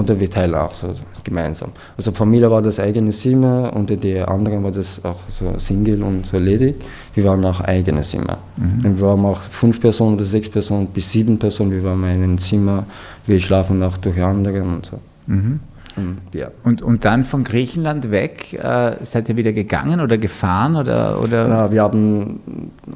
und 0.09 0.21
wir 0.21 0.31
teilen 0.31 0.55
auch 0.55 0.73
so 0.73 0.89
gemeinsam. 1.23 1.71
Also 1.97 2.13
Familie 2.13 2.51
war 2.51 2.63
das 2.63 2.81
eigene 2.81 3.11
Zimmer 3.11 3.73
und 3.75 3.91
die 4.03 4.21
anderen 4.21 4.65
war 4.65 4.71
das 4.71 5.05
auch 5.05 5.21
so 5.29 5.59
Single 5.59 6.03
und 6.03 6.27
so 6.27 6.39
ledig. 6.39 6.77
Wir 7.15 7.25
waren 7.25 7.45
auch 7.45 7.61
eigene 7.61 8.03
Zimmer. 8.03 8.39
Und 8.57 8.99
wir 8.99 9.07
waren 9.07 9.25
auch 9.25 9.41
fünf 9.41 9.81
Personen 9.81 10.17
oder 10.17 10.25
sechs 10.25 10.49
Personen 10.49 10.87
bis 10.87 11.11
sieben 11.11 11.39
Personen, 11.39 11.73
wir 11.73 11.83
waren 11.85 12.03
in 12.05 12.23
einem 12.23 12.39
Zimmer, 12.39 12.85
wir 13.27 13.41
schlafen 13.41 13.83
auch 13.83 13.97
durch 13.99 14.23
andere 14.23 14.63
und 14.63 14.87
so. 14.87 14.99
Mhm. 15.27 15.61
Und, 16.01 16.19
ja. 16.33 16.51
Und, 16.65 16.83
und 16.83 17.05
dann 17.05 17.25
von 17.25 17.45
Griechenland 17.45 18.11
weg, 18.11 18.55
äh, 18.55 18.93
seid 19.03 19.29
ihr 19.29 19.37
wieder 19.37 19.53
gegangen 19.53 20.01
oder 20.01 20.19
gefahren? 20.19 20.77
Oder, 20.77 21.21
oder? 21.23 21.49
Ja, 21.49 21.73
wir 21.73 21.83
haben 21.83 22.41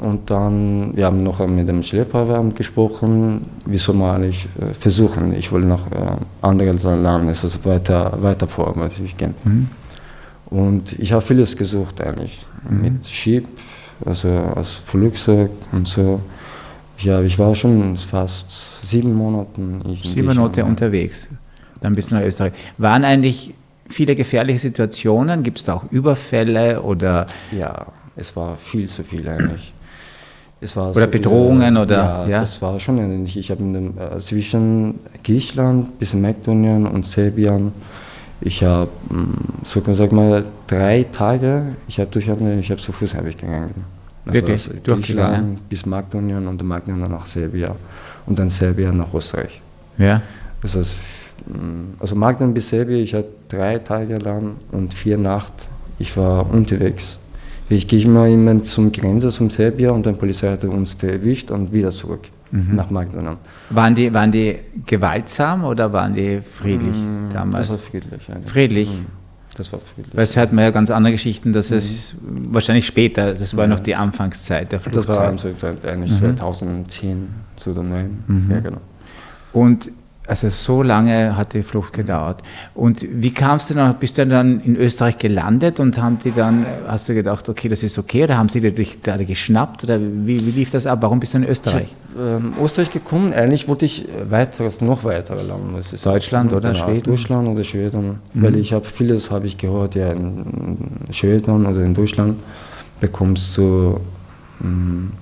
und 0.01 0.31
dann 0.31 0.97
wir 0.97 1.07
haben 1.07 1.23
noch 1.23 1.47
mit 1.47 1.69
dem 1.69 1.83
Schlepper 1.83 2.45
gesprochen, 2.55 3.47
wie 3.67 3.79
soll 3.79 3.95
man 3.95 4.17
eigentlich 4.17 4.47
äh, 4.61 4.75
versuchen. 4.75 5.35
Ich 5.35 5.53
wollte 5.53 5.67
noch 5.67 5.87
äh, 5.91 6.17
andere 6.43 6.73
Land, 6.73 7.29
also 7.29 7.49
weiter 7.65 8.19
weiter 8.21 8.47
vor, 8.47 8.73
was 8.77 8.99
ich 8.99 9.17
gerne. 9.17 9.35
Mhm. 9.45 9.69
Und 10.47 10.99
ich 10.99 11.13
habe 11.13 11.23
vieles 11.23 11.57
gesucht 11.57 12.01
eigentlich 12.01 12.47
mit 12.69 13.07
Schiff, 13.07 13.45
also 14.05 14.29
als 14.55 14.71
Flugzeug 14.71 15.51
und 15.73 15.87
so. 15.87 16.21
Ja, 16.99 17.21
ich 17.23 17.39
war 17.39 17.55
schon 17.55 17.97
fast 17.97 18.47
sieben 18.87 19.15
Monate. 19.15 19.61
Sieben 20.05 20.27
Monate 20.27 20.65
unterwegs. 20.65 21.29
Dann 21.85 21.95
bist 21.95 22.11
du 22.11 22.15
nach 22.15 22.23
Österreich. 22.23 22.55
Waren 22.79 23.05
eigentlich 23.05 23.53
viele 23.91 24.17
gefährliche 24.17 24.59
Situationen? 24.59 25.43
Gibt 25.43 25.59
es 25.59 25.65
da 25.65 25.75
auch 25.75 25.85
Überfälle 25.91 26.81
oder 26.81 27.27
Ja, 27.53 27.87
es 28.17 28.35
war 28.35 28.57
viel 28.57 28.89
zu 28.89 29.05
viel 29.05 29.29
eigentlich. 29.29 29.75
Es 30.63 30.75
war 30.77 30.93
Oder 30.93 31.03
so 31.05 31.11
Bedrohungen 31.11 31.77
oder- 31.77 31.97
Ja, 31.97 32.27
ja? 32.27 32.41
das 32.41 32.63
war 32.63 32.81
schon 32.81 32.97
ähnlich. 32.97 33.37
Ich 33.37 33.51
habe 33.51 33.63
äh, 33.63 34.19
zwischen 34.19 34.99
Griechenland 35.23 35.99
bis 35.99 36.15
Mazedonien 36.15 36.87
und 36.87 37.07
Serbien, 37.07 37.73
ich 38.41 38.63
habe, 38.63 38.89
so 39.63 39.83
sag 39.93 40.11
mal, 40.13 40.43
drei 40.67 41.05
Tage, 41.13 41.77
ich 41.87 41.99
habe 42.01 42.11
durch, 42.11 42.27
ich 42.27 42.71
habe 42.71 42.81
zu 42.81 42.93
Fuß 42.93 43.15
habe 43.15 43.29
ich 43.29 43.37
gegangen. 43.37 43.85
Wirklich? 44.25 44.55
aus 44.55 44.71
Durchgegangen? 44.83 45.03
Griechenland 45.03 45.69
bis 45.69 45.85
Mazedonien 45.85 46.47
und 46.47 46.59
dann 46.59 46.67
Mazedonien 46.67 47.11
nach 47.11 47.27
Serbien 47.27 47.73
und 48.25 48.39
dann 48.39 48.49
Serbien 48.49 48.97
nach 48.97 49.13
Österreich. 49.13 49.61
ja? 49.99 50.23
Also, 50.63 50.79
mm, 50.79 51.24
also 52.01 52.15
Magden 52.15 52.55
bis 52.55 52.69
Serbien, 52.71 53.01
ich 53.03 53.15
habe 53.15 53.27
drei 53.49 53.79
Tage 53.79 54.19
lang 54.19 54.57
und 54.73 54.95
vier 54.95 55.19
Nacht, 55.19 55.53
ich 55.99 56.17
war 56.17 56.51
unterwegs. 56.51 57.19
Ich 57.69 57.89
gehe 57.89 58.03
immer, 58.05 58.27
immer 58.29 58.63
zum 58.63 58.93
Grenze, 58.93 59.31
zum 59.31 59.49
Serbien 59.51 59.91
und 59.91 60.05
dann 60.07 60.17
Polizei 60.19 60.51
hat 60.51 60.65
uns 60.65 60.95
erwischt 61.03 61.51
und 61.51 61.73
wieder 61.73 61.91
zurück 61.91 62.29
Mhm. 62.51 62.77
nach 62.77 62.89
Magdalena. 62.91 63.37
Waren 63.71 63.95
die, 63.97 64.15
waren 64.15 64.31
die 64.31 64.57
gewaltsam 64.87 65.65
oder 65.65 65.93
waren 65.93 66.15
die 66.15 66.41
friedlich 66.41 66.95
damals? 67.33 67.69
Mm, 67.69 67.71
Das 67.71 67.71
war 67.71 67.79
friedlich. 67.79 68.31
eigentlich. 68.31 68.53
Friedlich. 68.53 68.91
Mhm. 68.91 69.07
Das 69.57 69.73
war 69.73 69.81
wirklich. 69.97 70.15
Weil 70.17 70.23
es 70.25 70.37
hört 70.37 70.53
man 70.53 70.63
ja 70.65 70.71
ganz 70.71 70.91
andere 70.91 71.13
Geschichten, 71.13 71.53
dass 71.53 71.71
es 71.73 72.15
wahrscheinlich 72.23 72.87
später, 72.87 73.35
das 73.35 73.57
war 73.57 73.67
noch 73.67 73.81
die 73.81 73.95
Anfangszeit 73.97 74.71
der 74.71 74.79
das 74.79 74.87
war 74.87 74.93
Flugzeit. 75.05 75.29
Anfangszeit, 75.29 75.87
eigentlich 75.87 76.17
2010, 76.17 77.27
2009. 77.57 78.47
Ja, 78.51 78.61
genau. 78.61 78.79
Und 79.53 79.91
also 80.27 80.49
so 80.49 80.83
lange 80.83 81.37
hat 81.37 81.53
die 81.53 81.63
Flucht 81.63 81.93
gedauert. 81.93 82.43
Und 82.75 83.05
wie 83.09 83.33
kamst 83.33 83.71
du 83.71 83.75
dann, 83.75 83.99
bist 83.99 84.17
du 84.17 84.27
dann 84.27 84.61
in 84.61 84.77
Österreich 84.77 85.19
gelandet 85.19 85.81
und 85.81 86.01
haben 86.01 86.19
die 86.19 86.33
dann, 86.33 86.65
hast 86.87 87.09
du 87.09 87.15
gedacht, 87.15 87.49
okay, 87.49 87.69
das 87.69 87.83
ist 87.83 87.99
okay, 87.99 88.25
oder 88.25 88.39
haben 88.39 88.49
sie 88.49 88.61
dich 88.61 89.01
da 89.03 89.17
geschnappt 89.17 89.85
oder 89.85 90.01
wie, 90.01 90.47
wie 90.47 90.51
lief 90.51 90.71
das 90.71 90.87
ab? 90.87 90.99
Warum 91.03 91.21
bist 91.21 91.35
du 91.35 91.39
in 91.39 91.45
Österreich? 91.45 91.95
Ich 92.15 92.21
ähm, 92.21 92.55
Österreich 92.63 92.91
gekommen, 92.91 93.33
eigentlich 93.35 93.69
wollte 93.69 93.85
ich 93.85 94.09
weiteres, 94.29 94.81
noch 94.81 95.05
weitere 95.05 95.43
Land. 95.43 95.77
Das 95.77 95.93
ist 95.93 96.07
Deutschland 96.07 96.53
oder 96.53 96.73
genau, 96.73 96.85
Schweden? 96.87 97.11
Deutschland 97.11 97.49
oder 97.49 97.65
Schweden. 97.65 98.21
Weil 98.33 98.57
ich 98.57 98.73
habe 98.73 98.87
vieles, 98.87 99.31
habe 99.31 99.47
ich 99.47 99.59
gehört, 99.59 99.95
ja, 99.95 100.11
in 100.11 100.87
Schweden 101.11 101.67
oder 101.67 101.85
in 101.85 101.95
Deutschland 101.95 102.39
bekommst 103.01 103.57
du 103.57 104.01
ähm, 104.63 105.13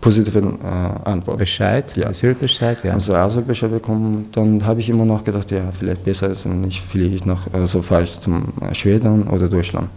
positiven 0.00 0.58
äh, 0.62 1.08
Antwort. 1.08 1.38
Bescheid, 1.38 1.96
Ja. 1.96 2.08
Asylbescheid, 2.08 2.78
ja. 2.84 2.94
Also 2.94 3.14
Asylbescheid 3.14 3.70
bekommen, 3.70 4.26
dann 4.32 4.64
habe 4.64 4.80
ich 4.80 4.88
immer 4.88 5.04
noch 5.04 5.24
gedacht, 5.24 5.50
ja, 5.50 5.62
vielleicht 5.78 6.04
besser 6.04 6.28
ist, 6.28 6.44
wenn 6.48 6.64
ich 6.64 6.80
fliege 6.80 7.28
nach, 7.28 7.46
also 7.52 7.82
fahre 7.82 8.02
ich 8.04 8.18
zum 8.20 8.48
Schweden 8.72 9.24
oder 9.24 9.48
Deutschland. 9.48 9.88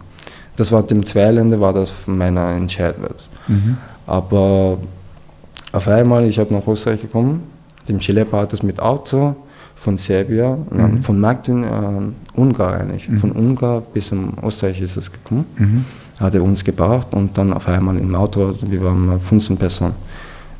Das 0.56 0.72
war 0.72 0.82
dem 0.82 1.04
zwei 1.06 1.30
Länder 1.30 1.60
war 1.60 1.72
das 1.72 1.92
meine 2.06 2.50
Entscheidung. 2.52 3.06
Aber 4.06 4.78
auf 5.72 5.88
einmal, 5.88 6.24
ich 6.24 6.38
habe 6.38 6.52
nach 6.52 6.66
Österreich 6.66 7.00
gekommen, 7.02 7.42
dem 7.88 8.00
Schlepper 8.00 8.38
hat 8.38 8.52
es 8.52 8.62
mit 8.62 8.80
Auto 8.80 9.36
von 9.76 9.96
Serbien, 9.96 10.66
nein, 10.70 11.02
von 11.02 11.20
Magdin, 11.20 11.62
äh, 11.62 12.38
Ungarn 12.38 12.80
eigentlich, 12.80 13.08
von 13.20 13.30
Ungarn 13.32 13.82
bis 13.94 14.10
in 14.12 14.32
Österreich 14.42 14.80
ist 14.80 14.96
es 14.96 15.12
gekommen, 15.12 15.46
hat 16.20 16.34
er 16.34 16.42
uns 16.42 16.64
gebracht 16.64 17.08
und 17.12 17.36
dann 17.38 17.52
auf 17.52 17.68
einmal 17.68 17.96
im 17.96 18.14
Auto, 18.14 18.46
also 18.46 18.70
wir 18.70 18.82
waren 18.84 19.06
mal 19.06 19.18
15 19.18 19.56
Personen. 19.56 19.94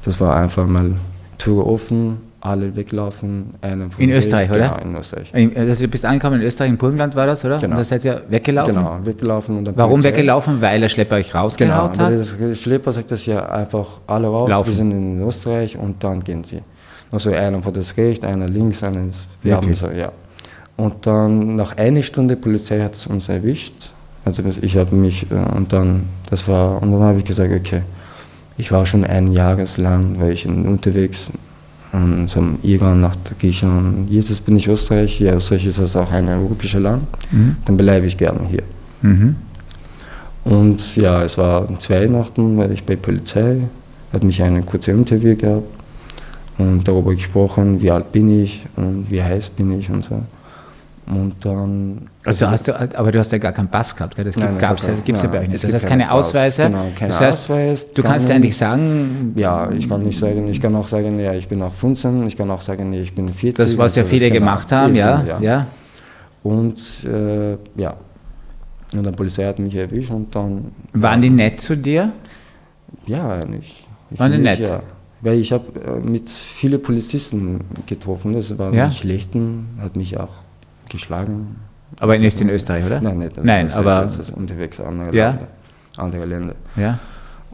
Das 0.04 0.20
war 0.20 0.36
einfach 0.36 0.66
mal 0.66 0.92
Tür 1.38 1.66
offen, 1.66 2.18
alle 2.40 2.74
weglaufen, 2.76 3.54
In 3.98 4.10
Österreich, 4.10 4.48
oder? 4.50 4.68
Genau, 4.80 4.90
in 4.90 4.96
Österreich. 4.96 5.32
Also 5.56 5.82
du 5.84 5.88
bist 5.88 6.04
angekommen 6.04 6.40
in 6.40 6.46
Österreich, 6.46 6.70
in 6.70 6.76
Burgenland 6.76 7.16
war 7.16 7.26
das, 7.26 7.44
oder? 7.44 7.58
Genau. 7.58 7.72
Und 7.72 7.78
da 7.78 7.84
seid 7.84 8.04
ihr 8.04 8.22
weggelaufen? 8.28 8.74
Genau, 8.74 8.98
weggelaufen 9.02 9.58
und 9.58 9.64
dann 9.64 9.76
Warum 9.76 9.92
Polizei. 10.00 10.10
weggelaufen? 10.10 10.60
Weil 10.60 10.80
der 10.80 10.88
Schlepper 10.88 11.16
euch 11.16 11.30
Genau, 11.30 11.42
rausgehaut 11.42 11.98
weil 11.98 12.18
hat? 12.20 12.40
der 12.40 12.54
Schlepper 12.54 12.92
sagt 12.92 13.10
das 13.10 13.26
ja 13.26 13.44
einfach 13.48 13.86
alle 14.06 14.28
raus, 14.28 14.48
Laufen. 14.48 14.66
wir 14.68 14.74
sind 14.74 14.90
in 14.92 15.20
Österreich 15.26 15.76
und 15.76 16.02
dann 16.04 16.22
gehen 16.22 16.44
sie. 16.44 16.60
Also 17.10 17.30
einer 17.32 17.60
von 17.60 17.72
das 17.72 17.96
rechts, 17.96 18.24
einer 18.24 18.46
links, 18.48 18.82
einer 18.84 19.06
ist, 19.06 19.26
wir 19.42 19.56
haben 19.56 19.74
so, 19.74 19.88
ja. 19.90 20.12
Und 20.76 21.06
dann 21.06 21.56
nach 21.56 21.76
einer 21.76 22.02
Stunde 22.02 22.36
Polizei 22.36 22.80
hat 22.80 22.94
es 22.94 23.06
uns 23.08 23.28
erwischt. 23.28 23.90
Also 24.28 24.42
ich 24.60 24.76
habe 24.76 24.94
mich 24.94 25.26
äh, 25.30 25.56
und 25.56 25.72
dann 25.72 26.02
das 26.28 26.46
war 26.48 26.82
und 26.82 26.92
dann 26.92 27.00
habe 27.00 27.18
ich 27.18 27.24
gesagt, 27.24 27.50
okay, 27.52 27.82
ich 28.58 28.70
war 28.70 28.84
schon 28.84 29.04
ein 29.04 29.32
Jahres 29.32 29.78
lang, 29.78 30.20
war 30.20 30.28
ich 30.28 30.46
unterwegs 30.46 31.30
und 31.92 32.28
zum 32.28 32.58
Iran 32.62 33.00
nach 33.00 33.16
Griechenland. 33.40 34.10
Jetzt 34.10 34.44
bin 34.44 34.56
ich 34.56 34.68
Österreich, 34.68 35.20
ja 35.20 35.34
Österreich 35.34 35.64
ist 35.64 35.78
das 35.78 35.96
auch 35.96 36.12
ein 36.12 36.28
europäisches 36.28 36.82
Land, 36.82 37.04
dann 37.64 37.76
bleibe 37.76 38.06
ich 38.06 38.18
gerne 38.18 38.40
hier. 38.50 38.62
Mhm. 39.00 39.36
Und 40.44 40.96
ja, 40.96 41.22
es 41.22 41.38
war 41.38 41.66
zwei 41.78 42.02
Weihnachten, 42.02 42.58
war 42.58 42.70
ich 42.70 42.84
bei 42.84 42.96
Polizei, 42.96 43.62
hat 44.12 44.24
mich 44.24 44.42
ein 44.42 44.66
kurzes 44.66 44.94
Interview 44.94 45.36
gehabt 45.36 45.64
und 46.58 46.86
darüber 46.86 47.14
gesprochen, 47.14 47.80
wie 47.80 47.90
alt 47.90 48.12
bin 48.12 48.42
ich 48.42 48.66
und 48.76 49.10
wie 49.10 49.22
heiß 49.22 49.48
bin 49.50 49.78
ich 49.78 49.88
und 49.90 50.04
so. 50.04 50.20
Und 51.10 51.36
dann. 51.44 52.08
Also 52.24 52.48
hast 52.50 52.68
du, 52.68 52.78
aber 52.78 53.10
du 53.12 53.18
hast 53.18 53.32
ja 53.32 53.38
gar 53.38 53.52
keinen 53.52 53.68
Pass 53.68 53.96
gehabt, 53.96 54.14
gell? 54.16 54.26
Das 54.26 54.34
gibt 54.34 54.58
gab's 54.58 54.86
ja, 54.86 54.92
ja 55.06 55.26
bei 55.28 55.40
euch 55.40 55.48
nicht. 55.48 55.54
es 55.56 55.62
Das 55.62 55.72
heißt 55.72 55.86
keine 55.86 56.12
Ausweise. 56.12 56.64
genau, 56.64 56.84
kein 56.98 57.08
das 57.08 57.20
heißt, 57.20 57.44
Ausweis, 57.44 57.92
du 57.94 58.02
kannst 58.02 58.28
ja 58.28 58.34
eigentlich 58.34 58.56
sagen, 58.56 59.32
Ja, 59.36 59.70
ich 59.70 59.88
kann 59.88 60.02
nicht 60.02 60.18
sagen, 60.18 60.48
ich 60.48 60.60
kann 60.60 60.74
auch 60.76 60.86
sagen, 60.88 61.18
ja, 61.18 61.32
ich 61.32 61.48
bin 61.48 61.62
auch 61.62 61.72
15, 61.72 62.26
ich 62.26 62.36
kann 62.36 62.50
auch 62.50 62.60
sagen, 62.60 62.90
nee, 62.90 63.00
ich 63.00 63.14
bin 63.14 63.26
40. 63.28 63.54
das, 63.56 63.78
was 63.78 63.96
ja 63.96 64.02
so, 64.02 64.08
viele 64.10 64.30
gemacht 64.30 64.70
haben, 64.70 64.92
ich- 64.92 64.98
ja, 64.98 65.38
ja. 65.40 65.66
Und 66.42 66.78
äh, 67.04 67.52
ja, 67.76 67.94
und 68.94 69.06
die 69.06 69.10
Polizei 69.12 69.44
hat 69.46 69.58
mich 69.58 69.74
erwischt 69.74 70.10
und 70.10 70.34
dann. 70.34 70.72
Waren 70.92 71.22
die 71.22 71.30
nett 71.30 71.60
zu 71.60 71.76
dir? 71.76 72.12
Ja, 73.06 73.30
eigentlich. 73.30 73.86
Ich 74.10 74.18
Waren 74.20 74.32
die 74.32 74.38
nett? 74.38 74.60
Ja. 74.60 74.82
Weil 75.20 75.38
ich 75.38 75.52
habe 75.52 75.64
äh, 75.80 75.98
mit 76.06 76.28
vielen 76.30 76.80
Polizisten 76.82 77.60
getroffen, 77.86 78.34
das 78.34 78.56
waren 78.58 78.74
Ja? 78.74 78.90
Schlechten, 78.90 79.68
hat 79.80 79.96
mich 79.96 80.16
auch 80.18 80.28
geschlagen. 80.88 81.56
Aber 82.00 82.12
Das 82.14 82.20
nicht 82.20 82.40
in 82.40 82.48
Österreich, 82.50 82.84
oder? 82.84 83.00
Nein, 83.00 83.18
nicht. 83.18 83.42
Nein, 83.42 83.66
das 83.68 83.76
aber- 83.76 84.02
das 84.02 84.18
ist 84.18 84.30
unterwegs, 84.30 84.78
andere 84.80 85.14
Ja? 85.14 85.28
Länder. 85.30 85.46
Andere 85.96 86.26
Länder. 86.26 86.54
Ja. 86.76 86.98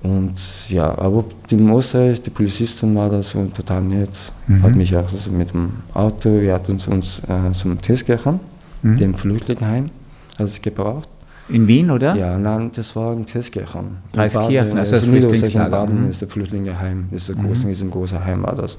Und 0.02 0.34
ja, 0.68 0.98
aber 0.98 1.24
die 1.50 1.56
Österreich, 1.56 2.20
die 2.20 2.28
Polizisten 2.30 2.94
war 2.94 3.08
das 3.08 3.30
so 3.30 3.42
total 3.46 3.80
nett. 3.82 4.10
Mhm. 4.46 4.62
Hat 4.62 4.74
mich 4.74 4.94
auch 4.94 5.08
so 5.08 5.30
mit 5.30 5.52
dem 5.54 5.70
Auto, 5.94 6.30
wir 6.40 6.52
hatten 6.52 6.72
uns 6.72 7.20
äh, 7.20 7.52
zum 7.52 7.80
Teskirchen, 7.80 8.38
Mhm. 8.82 8.96
dem 8.98 9.14
Flüchtlingsheim, 9.14 9.90
hat 10.38 10.46
es 10.46 10.60
gebraucht. 10.60 11.08
In 11.48 11.66
Wien, 11.68 11.90
oder? 11.90 12.14
Ja, 12.16 12.36
nein, 12.38 12.70
das 12.74 12.94
war 12.96 13.12
in 13.14 13.24
Teskirchen. 13.24 13.98
Dreiskirchen, 14.12 14.72
In 14.72 14.78
also 14.78 14.92
das 14.92 15.04
in 15.04 15.14
in 15.14 15.20
Flüchtlingslager. 15.22 15.70
Baden 15.70 16.02
Mhm. 16.04 16.10
ist 16.10 16.20
der 16.20 16.28
Flüchtlingeheim, 16.28 17.08
das 17.10 17.28
ist 17.30 17.36
ein 17.38 17.46
großes, 17.46 17.66
riesengroßer 17.66 18.22
Heim 18.24 18.42
war 18.42 18.54
das. 18.56 18.76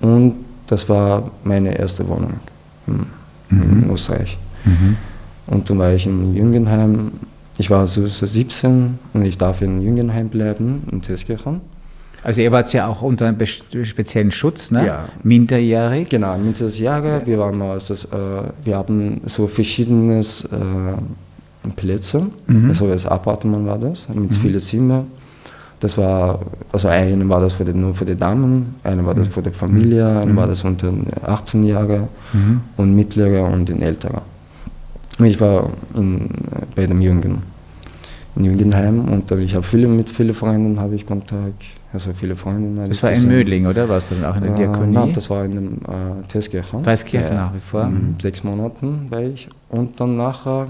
Und 0.00 0.34
das 0.66 0.86
war 0.90 1.30
meine 1.44 1.78
erste 1.78 2.06
Wohnung 2.08 2.34
in, 3.50 3.84
in 3.84 3.90
Österreich. 3.90 4.38
Mhm. 4.64 4.96
Und 5.46 5.68
dann 5.68 5.78
war 5.78 5.92
ich 5.92 6.06
im 6.06 6.34
Jüngenheim, 6.34 7.12
ich 7.58 7.70
war 7.70 7.86
so, 7.86 8.06
so 8.08 8.26
17 8.26 8.98
und 9.12 9.24
ich 9.24 9.38
darf 9.38 9.62
in 9.62 9.82
Jüngenheim 9.82 10.28
bleiben, 10.28 10.84
in 10.90 11.02
Teskirchen. 11.02 11.60
Also 12.22 12.40
ihr 12.40 12.50
wart 12.52 12.72
ja 12.72 12.86
auch 12.86 13.02
unter 13.02 13.26
einem 13.26 13.44
speziellen 13.44 14.30
Schutz, 14.30 14.70
ne? 14.70 14.86
Ja. 14.86 15.08
Minderjährig. 15.22 16.08
Genau, 16.08 16.38
das 16.58 16.78
Jahre, 16.78 17.20
wir 17.26 17.38
waren 17.38 17.60
das, 17.60 17.90
äh, 17.90 18.08
wir 18.64 18.76
haben 18.76 19.20
so 19.26 19.46
verschiedenes 19.46 20.44
äh, 20.44 21.70
Plätze, 21.76 22.26
also 22.68 22.88
das 22.88 23.06
Appartement 23.06 23.66
war 23.66 23.78
das, 23.78 24.06
mit 24.12 24.34
vielen 24.34 24.60
Zimmern. 24.60 25.06
Das 25.84 25.98
war, 25.98 26.38
also 26.72 26.88
eine 26.88 27.28
war 27.28 27.40
das 27.42 27.52
für 27.52 27.64
die, 27.66 27.74
nur 27.74 27.94
für 27.94 28.06
die 28.06 28.16
Damen, 28.16 28.74
eine 28.84 29.04
war 29.04 29.14
das 29.14 29.28
für 29.28 29.42
die 29.42 29.50
Familie, 29.50 30.06
eine 30.22 30.34
war 30.34 30.46
das 30.46 30.64
unter 30.64 30.90
18 31.26 31.62
Jahre 31.64 32.08
und 32.78 32.96
mittlere 32.96 33.44
und 33.44 33.68
den 33.68 33.82
älteren. 33.82 34.22
Ich 35.22 35.38
war 35.38 35.68
in, 35.94 36.30
bei 36.74 36.86
dem 36.86 37.02
Jungen, 37.02 37.42
im 38.34 38.44
Jugendheim 38.46 39.08
und 39.12 39.30
äh, 39.30 39.40
ich 39.40 39.54
habe 39.54 39.66
viele 39.66 39.86
mit 39.86 40.08
vielen 40.08 40.32
Freunden 40.32 40.80
habe 40.80 40.94
ich 40.94 41.06
Kontakt, 41.06 41.62
also 41.92 42.14
viele 42.14 42.34
Freunde. 42.34 42.88
Das 42.88 43.02
war 43.02 43.12
in. 43.12 43.28
Mödling, 43.28 43.66
oder? 43.66 43.86
Warst 43.86 44.10
du 44.10 44.14
dann 44.14 44.24
auch 44.24 44.36
in 44.36 44.42
der 44.44 44.52
Äh, 44.54 44.56
Diakonie? 44.56 44.94
Nein, 44.94 45.12
das 45.12 45.28
war 45.28 45.44
in 45.44 45.54
dem 45.54 45.66
äh, 45.86 46.26
Teskirchen. 46.28 46.82
Dreiskirchen 46.82 47.36
nach 47.36 47.52
wie 47.54 47.60
vor. 47.60 47.82
in 47.84 48.16
Sechs 48.22 48.42
Monaten 48.42 49.06
war 49.10 49.20
ich. 49.20 49.50
Und 49.68 50.00
dann 50.00 50.16
nachher. 50.16 50.68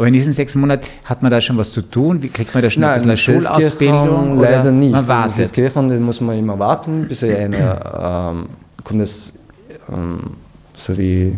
Aber 0.00 0.06
in 0.06 0.14
diesen 0.14 0.32
sechs 0.32 0.54
Monaten 0.54 0.86
hat 1.04 1.20
man 1.20 1.30
da 1.30 1.42
schon 1.42 1.58
was 1.58 1.72
zu 1.72 1.82
tun? 1.82 2.22
Wie 2.22 2.28
kriegt 2.28 2.54
man 2.54 2.62
da 2.62 2.70
schon 2.70 2.82
ein 2.84 2.94
bisschen 2.94 3.10
eine 3.10 3.16
Schulausbildung? 3.18 4.38
oder 4.38 4.50
Leider 4.50 4.72
nicht. 4.72 4.92
Man 4.92 5.06
wartet. 5.06 5.36
Teskirchen, 5.36 5.90
da 5.90 5.94
muss 5.96 6.22
man 6.22 6.38
immer 6.38 6.58
warten, 6.58 7.06
bis 7.06 7.22
er 7.22 7.38
eine, 7.38 7.58
ähm, 7.58 8.46
kommt 8.82 9.02
das, 9.02 9.34
ähm, 9.92 10.20
so 10.74 10.96
wie, 10.96 11.36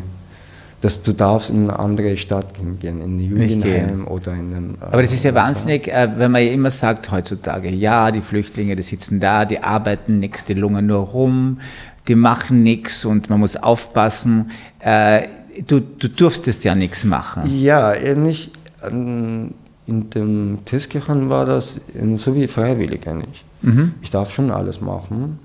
dass 0.81 1.03
du 1.03 1.13
darfst 1.13 1.51
in 1.51 1.71
eine 1.71 1.77
andere 1.77 2.17
Stadt 2.17 2.55
gehen, 2.55 3.01
in 3.01 3.17
ein 3.17 3.19
Jugendheim 3.19 4.07
oder 4.07 4.33
in 4.33 4.55
ein, 4.55 4.75
äh, 4.81 4.85
Aber 4.93 5.03
das 5.03 5.13
ist 5.13 5.25
ja 5.25 5.35
wahnsinnig, 5.35 5.89
äh, 5.89 6.09
wenn 6.17 6.31
man 6.31 6.45
ja 6.45 6.53
immer 6.53 6.71
sagt 6.71 7.11
heutzutage, 7.11 7.69
ja, 7.69 8.13
die 8.13 8.21
Flüchtlinge, 8.21 8.77
die 8.77 8.85
sitzen 8.85 9.19
da, 9.19 9.45
die 9.45 9.61
arbeiten 9.61 10.21
nichts, 10.21 10.45
die 10.45 10.55
lungern 10.55 10.87
nur 10.87 11.01
rum, 11.01 11.59
die 12.07 12.15
machen 12.15 12.63
nichts 12.63 13.05
und 13.05 13.29
man 13.29 13.41
muss 13.41 13.57
aufpassen. 13.57 14.53
Äh, 14.79 15.23
du, 15.67 15.81
du 15.81 16.09
durftest 16.09 16.65
ja 16.65 16.75
nichts 16.75 17.05
machen. 17.05 17.43
Ja, 17.59 17.93
ähnlich. 17.95 18.51
ähm, 18.89 19.53
In 19.87 20.11
dem 20.11 20.59
Teskirchen 20.65 21.29
war 21.29 21.45
das 21.45 21.79
äh, 21.95 22.17
so 22.17 22.35
wie 22.35 22.47
freiwillig 22.47 23.07
eigentlich. 23.09 23.45
Mhm. 23.63 23.95
Ich 24.01 24.11
darf 24.11 24.33
schon 24.33 24.51
alles 24.51 24.81
machen. 24.81 25.39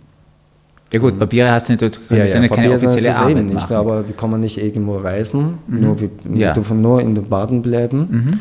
Ja 0.94 1.00
gut, 1.00 1.20
Papiere 1.20 1.52
hast 1.52 1.68
du 1.68 1.74
nicht, 1.74 1.82
du 1.82 1.90
kannst 1.90 2.10
ja, 2.12 2.26
keine 2.34 2.48
Papier, 2.48 2.70
das 2.72 2.84
offizielle 2.84 3.10
ist 3.10 3.16
Arbeit 3.20 3.44
nicht, 3.44 3.54
machen. 3.56 3.76
aber 3.76 4.08
wir 4.08 4.16
kommen 4.16 4.40
nicht 4.40 4.58
irgendwo 4.58 4.96
reisen, 4.98 5.58
nur 5.68 6.00
wir, 6.00 6.10
Ja. 6.34 6.54
dürfen 6.54 6.82
nur 6.82 7.02
in 7.02 7.14
den 7.14 7.28
Baden 7.28 7.62
bleiben, 7.62 8.00
Mhm. 8.10 8.40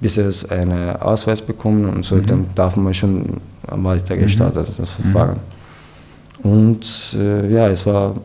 bis 0.00 0.16
wir 0.16 0.26
es 0.26 0.50
einen 0.50 0.96
Ausweis 0.96 1.40
bekommen 1.40 1.88
und 1.88 2.04
so, 2.04 2.18
dann 2.18 2.46
darf 2.56 2.74
man 2.76 2.92
schon 2.94 3.34
am 3.68 3.84
weiter 3.84 4.16
gestartet, 4.16 4.66
Mhm. 4.68 4.74
das 4.78 4.90
Verfahren. 4.90 5.36
Und 6.42 7.16
äh, 7.16 7.48
ja, 7.52 7.68
es 7.68 7.86
war 7.86 8.16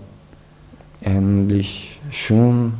eigentlich 1.05 1.88
schon 2.11 2.73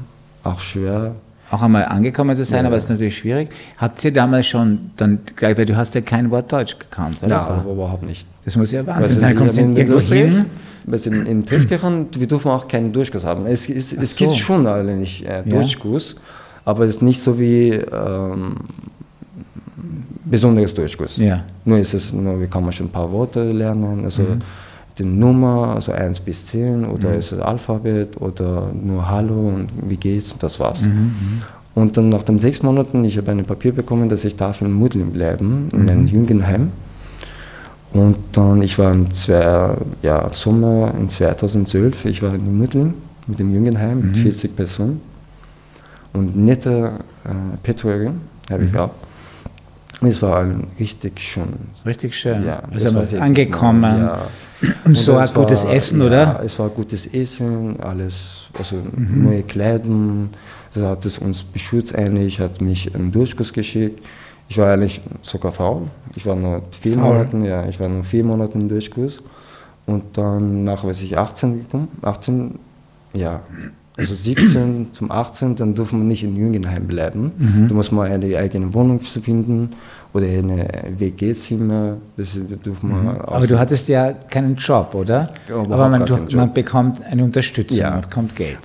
auch 0.44 0.60
schwer. 0.62 1.16
auch 1.52 1.62
einmal 1.64 1.86
angekommen 1.86 2.36
zu 2.36 2.44
sein, 2.44 2.62
Ja. 2.64 2.68
aber 2.68 2.78
es 2.78 2.84
ist 2.84 2.90
natürlich 2.90 3.18
schwierig. 3.18 3.50
Habt 3.78 4.04
ihr 4.06 4.14
damals 4.14 4.46
schon 4.48 4.92
dann 4.98 5.20
gleich, 5.36 5.58
weil 5.58 5.66
du 5.66 5.76
hast 5.76 5.96
ja 5.96 6.02
kein 6.02 6.30
Wort 6.30 6.52
Deutsch 6.52 6.78
gekannt, 6.78 7.18
oder? 7.24 7.30
Ja, 7.30 7.42
aber 7.42 7.72
überhaupt 7.72 8.04
nicht. 8.04 8.28
Das 8.46 8.56
muss 8.56 8.72
ja 8.72 8.86
Wahnsinn 8.86 9.20
sein. 9.20 9.36
Kommst 9.36 9.58
du 9.58 9.62
irgendwo 9.62 10.00
hin? 10.00 10.46
weißt 10.86 11.08
du, 11.08 11.10
in, 11.12 11.46
Teskirchen, 11.46 12.08
wir 12.18 12.28
dürfen 12.28 12.50
auch 12.52 12.68
keinen 12.68 12.92
Durchkurs 12.94 13.24
haben. 13.24 13.46
Es, 13.48 13.68
es, 13.70 13.94
es 13.94 14.16
so. 14.16 14.26
gibt 14.26 14.38
schon 14.38 14.66
alle 14.68 14.96
nicht 14.96 15.26
äh, 15.26 15.44
Ja. 15.46 15.56
Durchkurs, 15.58 16.16
Aber 16.66 16.86
es 16.86 16.96
ist 16.96 17.02
nicht 17.02 17.20
so 17.22 17.40
wie 17.40 17.72
ähm, 17.74 18.56
besonderes 20.26 20.74
Deutschkurs. 20.74 21.18
Ja. 21.18 21.44
Nur 21.66 21.80
ist 21.80 21.94
es, 21.94 22.14
nur 22.14 22.42
wie 22.42 22.48
kann 22.48 22.64
man 22.64 22.72
schon 22.74 22.88
ein 22.88 22.92
paar 22.92 23.12
Worte 23.12 23.52
lernen, 23.52 24.04
also 24.06 24.24
die 25.00 25.06
Nummer, 25.06 25.76
also 25.76 25.92
1 25.92 26.20
bis 26.22 26.46
10 26.48 26.86
oder 26.86 27.16
ist 27.16 27.32
es 27.32 27.40
Alphabet 27.40 28.20
oder 28.20 28.72
nur 28.74 29.10
Hallo 29.10 29.50
und 29.50 29.70
wie 29.88 29.98
geht's, 29.98 30.36
das 30.38 30.60
war's. 30.60 30.82
Und 31.76 31.96
dann 31.98 32.10
nach 32.10 32.24
den 32.24 32.40
sechs 32.40 32.62
Monaten, 32.62 33.06
ich 33.06 33.18
habe 33.18 33.32
ein 33.32 33.46
Papier 33.46 33.72
bekommen, 33.72 34.10
dass 34.10 34.26
ich 34.26 34.36
darf 34.36 34.62
in 34.62 34.72
Mudlin 34.72 35.12
bleiben, 35.12 35.70
in 35.72 35.90
einem 35.90 36.08
Jugendheim. 36.08 36.72
Und 37.94 38.18
dann, 38.34 38.62
ich 38.62 38.78
war 38.78 38.92
im 38.92 39.12
zwei, 39.12 39.76
ja, 40.04 40.32
Sommer 40.32 40.94
in 41.00 41.10
2012, 41.10 42.06
ich 42.06 42.22
war 42.22 42.36
in 42.36 42.58
Mudlin 42.58 42.94
mit 43.28 43.40
dem 43.40 43.54
Jugendheim 43.54 44.02
mit 44.02 44.18
40 44.18 44.56
Personen. 44.56 45.02
Und 46.14 46.36
nette 46.36 46.92
äh, 47.24 47.30
Betreuerin 47.64 48.22
habe 48.50 48.66
ich 48.66 48.78
auch. 48.78 48.92
Es 50.02 50.22
war 50.22 50.46
richtig 50.80 51.20
schön. 51.20 51.54
Richtig 51.86 52.16
schön. 52.16 52.46
Ja, 52.46 52.62
also 52.72 53.00
es 53.00 53.14
war 53.14 53.22
angekommen. 53.22 53.98
Ja. 53.98 54.22
Und 54.86 54.98
so 54.98 55.18
ein 55.18 55.26
es 55.26 55.34
gutes 55.34 55.66
Essen, 55.66 56.00
ja, 56.00 56.08
oder? 56.08 56.42
Es 56.44 56.58
war 56.58 56.70
gutes 56.70 57.06
Essen, 57.08 57.80
alles, 57.82 58.48
also 58.58 58.78
Mhm. 58.78 59.24
neue 59.24 59.44
Kleidung. 59.44 60.30
Das 60.74 60.84
hat 60.84 61.06
es 61.06 61.18
uns 61.18 61.44
beschützt 61.44 61.96
eigentlich, 61.96 62.40
hat 62.40 62.62
mich 62.62 62.94
einen 62.96 63.12
Durchkurs 63.12 63.52
geschickt. 63.52 64.02
Ich 64.48 64.58
war 64.58 64.72
eigentlich 64.72 65.02
sogar 65.22 65.52
faul. 65.52 65.88
Ich 66.16 66.26
war 66.26 66.36
nur 66.36 66.62
vier 66.80 66.94
Faul? 66.94 67.14
Monate, 67.18 67.38
ja, 67.40 67.66
ich 67.68 67.80
war 67.80 67.90
nur 67.90 68.04
vier 68.04 68.24
Monate 68.24 68.58
im 68.58 68.70
Durchkurs. 68.70 69.22
Und 69.86 70.18
dann 70.18 70.64
nach, 70.64 70.84
weiß 70.84 71.02
ich, 71.02 71.18
18 71.18 71.60
gekommen, 71.64 71.88
18, 72.04 72.58
ja, 73.14 73.42
also 74.00 74.16
17 74.16 74.88
zum 74.94 75.12
18, 75.12 75.56
dann 75.56 75.76
durfte 75.76 75.96
man 75.96 76.08
nicht 76.08 76.24
in 76.24 76.36
Jüngenheim 76.36 76.88
bleiben. 76.88 77.32
Mhm. 77.38 77.68
Da 77.68 77.76
muss 77.76 77.92
man 77.92 78.12
eine 78.12 78.38
eigene 78.38 78.74
Wohnung 78.74 79.02
finden 79.02 79.70
oder 80.14 80.26
eine 80.26 80.68
WG-Zimmer. 80.98 81.98
Mhm. 82.18 83.08
Aber 83.22 83.48
du 83.48 83.60
hattest 83.60 83.88
ja 83.88 84.12
keinen 84.14 84.56
Job, 84.56 84.96
oder? 84.96 85.30
Überhaupt 85.48 85.72
Aber 85.72 85.90
man, 85.90 86.06
du, 86.06 86.18
man 86.36 86.54
bekommt 86.54 87.04
eine 87.06 87.24
Unterstützung, 87.24 87.78
Ja. 87.78 87.92
man 87.92 88.02
bekommt 88.02 88.36
Geld. 88.36 88.58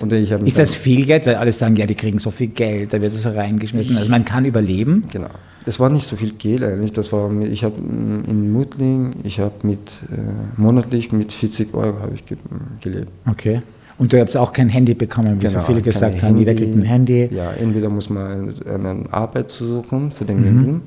Ist 0.45 0.59
das 0.59 0.75
viel 0.75 1.05
Geld? 1.05 1.27
Weil 1.27 1.37
alle 1.37 1.53
sagen, 1.53 1.77
ja, 1.77 1.87
die 1.87 1.95
kriegen 1.95 2.19
so 2.19 2.31
viel 2.31 2.49
Geld, 2.49 2.93
da 2.93 3.01
wird 3.01 3.13
es 3.13 3.27
reingeschmissen. 3.27 3.97
Also 3.97 4.11
man 4.11 4.25
kann 4.25 4.45
überleben. 4.45 5.05
Genau. 5.13 5.29
Es 5.67 5.81
war 5.81 5.89
nicht 5.89 6.07
so 6.07 6.17
viel 6.17 6.33
Geld 6.33 6.63
eigentlich. 6.63 6.93
Das 6.93 7.11
war, 7.13 7.31
ich 7.41 7.65
habe 7.65 7.77
in 7.79 8.53
Mutling, 8.53 9.15
ich 9.25 9.41
habe 9.41 9.55
mit 9.63 9.79
äh, 10.13 10.61
monatlich 10.61 11.11
mit 11.11 11.33
40 11.33 11.73
Euro 11.75 12.01
habe 12.01 12.13
ich 12.15 12.27
ge 12.27 12.37
gelebt. 12.83 13.11
Okay. 13.27 13.63
Und 13.97 14.13
du 14.13 14.21
hast 14.21 14.37
auch 14.37 14.53
kein 14.53 14.69
Handy 14.69 14.95
bekommen, 14.95 15.41
wie 15.41 15.47
so 15.47 15.55
Genau, 15.55 15.65
viele 15.67 15.79
kein 15.81 15.85
gesagt 15.93 16.23
haben, 16.23 16.37
jeder 16.37 16.55
kriegt 16.55 16.75
ein 16.75 16.83
Handy. 16.83 17.29
Ja, 17.33 17.53
entweder 17.53 17.89
muss 17.89 18.11
man 18.11 18.53
eine 18.67 19.05
Arbeit 19.13 19.51
suchen 19.51 20.11
für 20.11 20.25
Mhm. 20.25 20.29
den 20.29 20.45
Jüngling. 20.45 20.81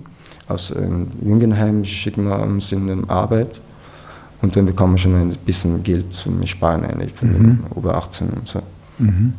Aus 0.50 0.72
einem 0.74 1.08
Jüngenheim 1.24 1.84
schicken 1.86 2.26
wir 2.26 2.40
uns 2.42 2.72
in 2.72 2.90
eine 2.90 3.10
Arbeit 3.10 3.60
und 4.42 4.56
dann 4.56 4.66
bekommen 4.66 4.94
wir 4.94 4.98
schon 5.00 5.16
ein 5.16 5.36
bisschen 5.46 5.84
Geld 5.84 6.14
zum 6.14 6.46
Sparen 6.46 6.84
eigentlich 6.86 7.12
für 7.14 7.26
den 7.26 7.60
über 7.76 7.96
18 7.96 8.28
und 8.30 8.48
so. 8.48 8.60
Mhm. 9.00 9.34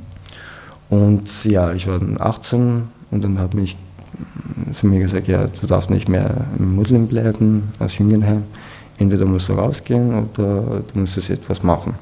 Und 0.91 1.45
ja, 1.45 1.73
ich 1.73 1.87
war 1.87 1.99
dann 1.99 2.17
18 2.21 2.83
und 3.11 3.25
dann 3.25 3.39
habe 3.39 3.61
ich 3.61 3.77
zu 4.73 4.87
mir 4.87 5.01
gesagt, 5.01 5.29
ja, 5.29 5.47
du 5.47 5.67
darfst 5.67 5.91
nicht 5.91 6.09
mehr 6.09 6.31
im 6.59 6.75
Muslim 6.75 7.07
bleiben, 7.07 7.65
als 7.79 7.99
Jüngenheim. 7.99 8.43
Entweder 8.99 9.27
musst 9.27 9.49
du 9.49 9.53
rausgehen 9.53 10.13
oder 10.35 10.83
du 10.93 10.99
musst 10.99 11.17
jetzt 11.17 11.31
etwas 11.31 11.63
machen. 11.63 11.95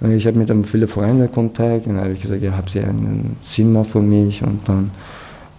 Und 0.00 0.12
ich 0.12 0.26
habe 0.26 0.38
mit 0.38 0.50
einem 0.50 0.64
viele 0.64 0.86
Freunde 0.86 1.28
Kontakt 1.28 1.86
und 1.86 1.98
habe 1.98 2.12
ich 2.12 2.22
gesagt, 2.22 2.42
ja, 2.42 2.52
habt 2.56 2.74
ihr 2.74 2.84
ein 2.84 3.36
Zimmer 3.40 3.84
für 3.84 4.00
mich? 4.00 4.42
Und 4.42 4.68
dann 4.68 4.90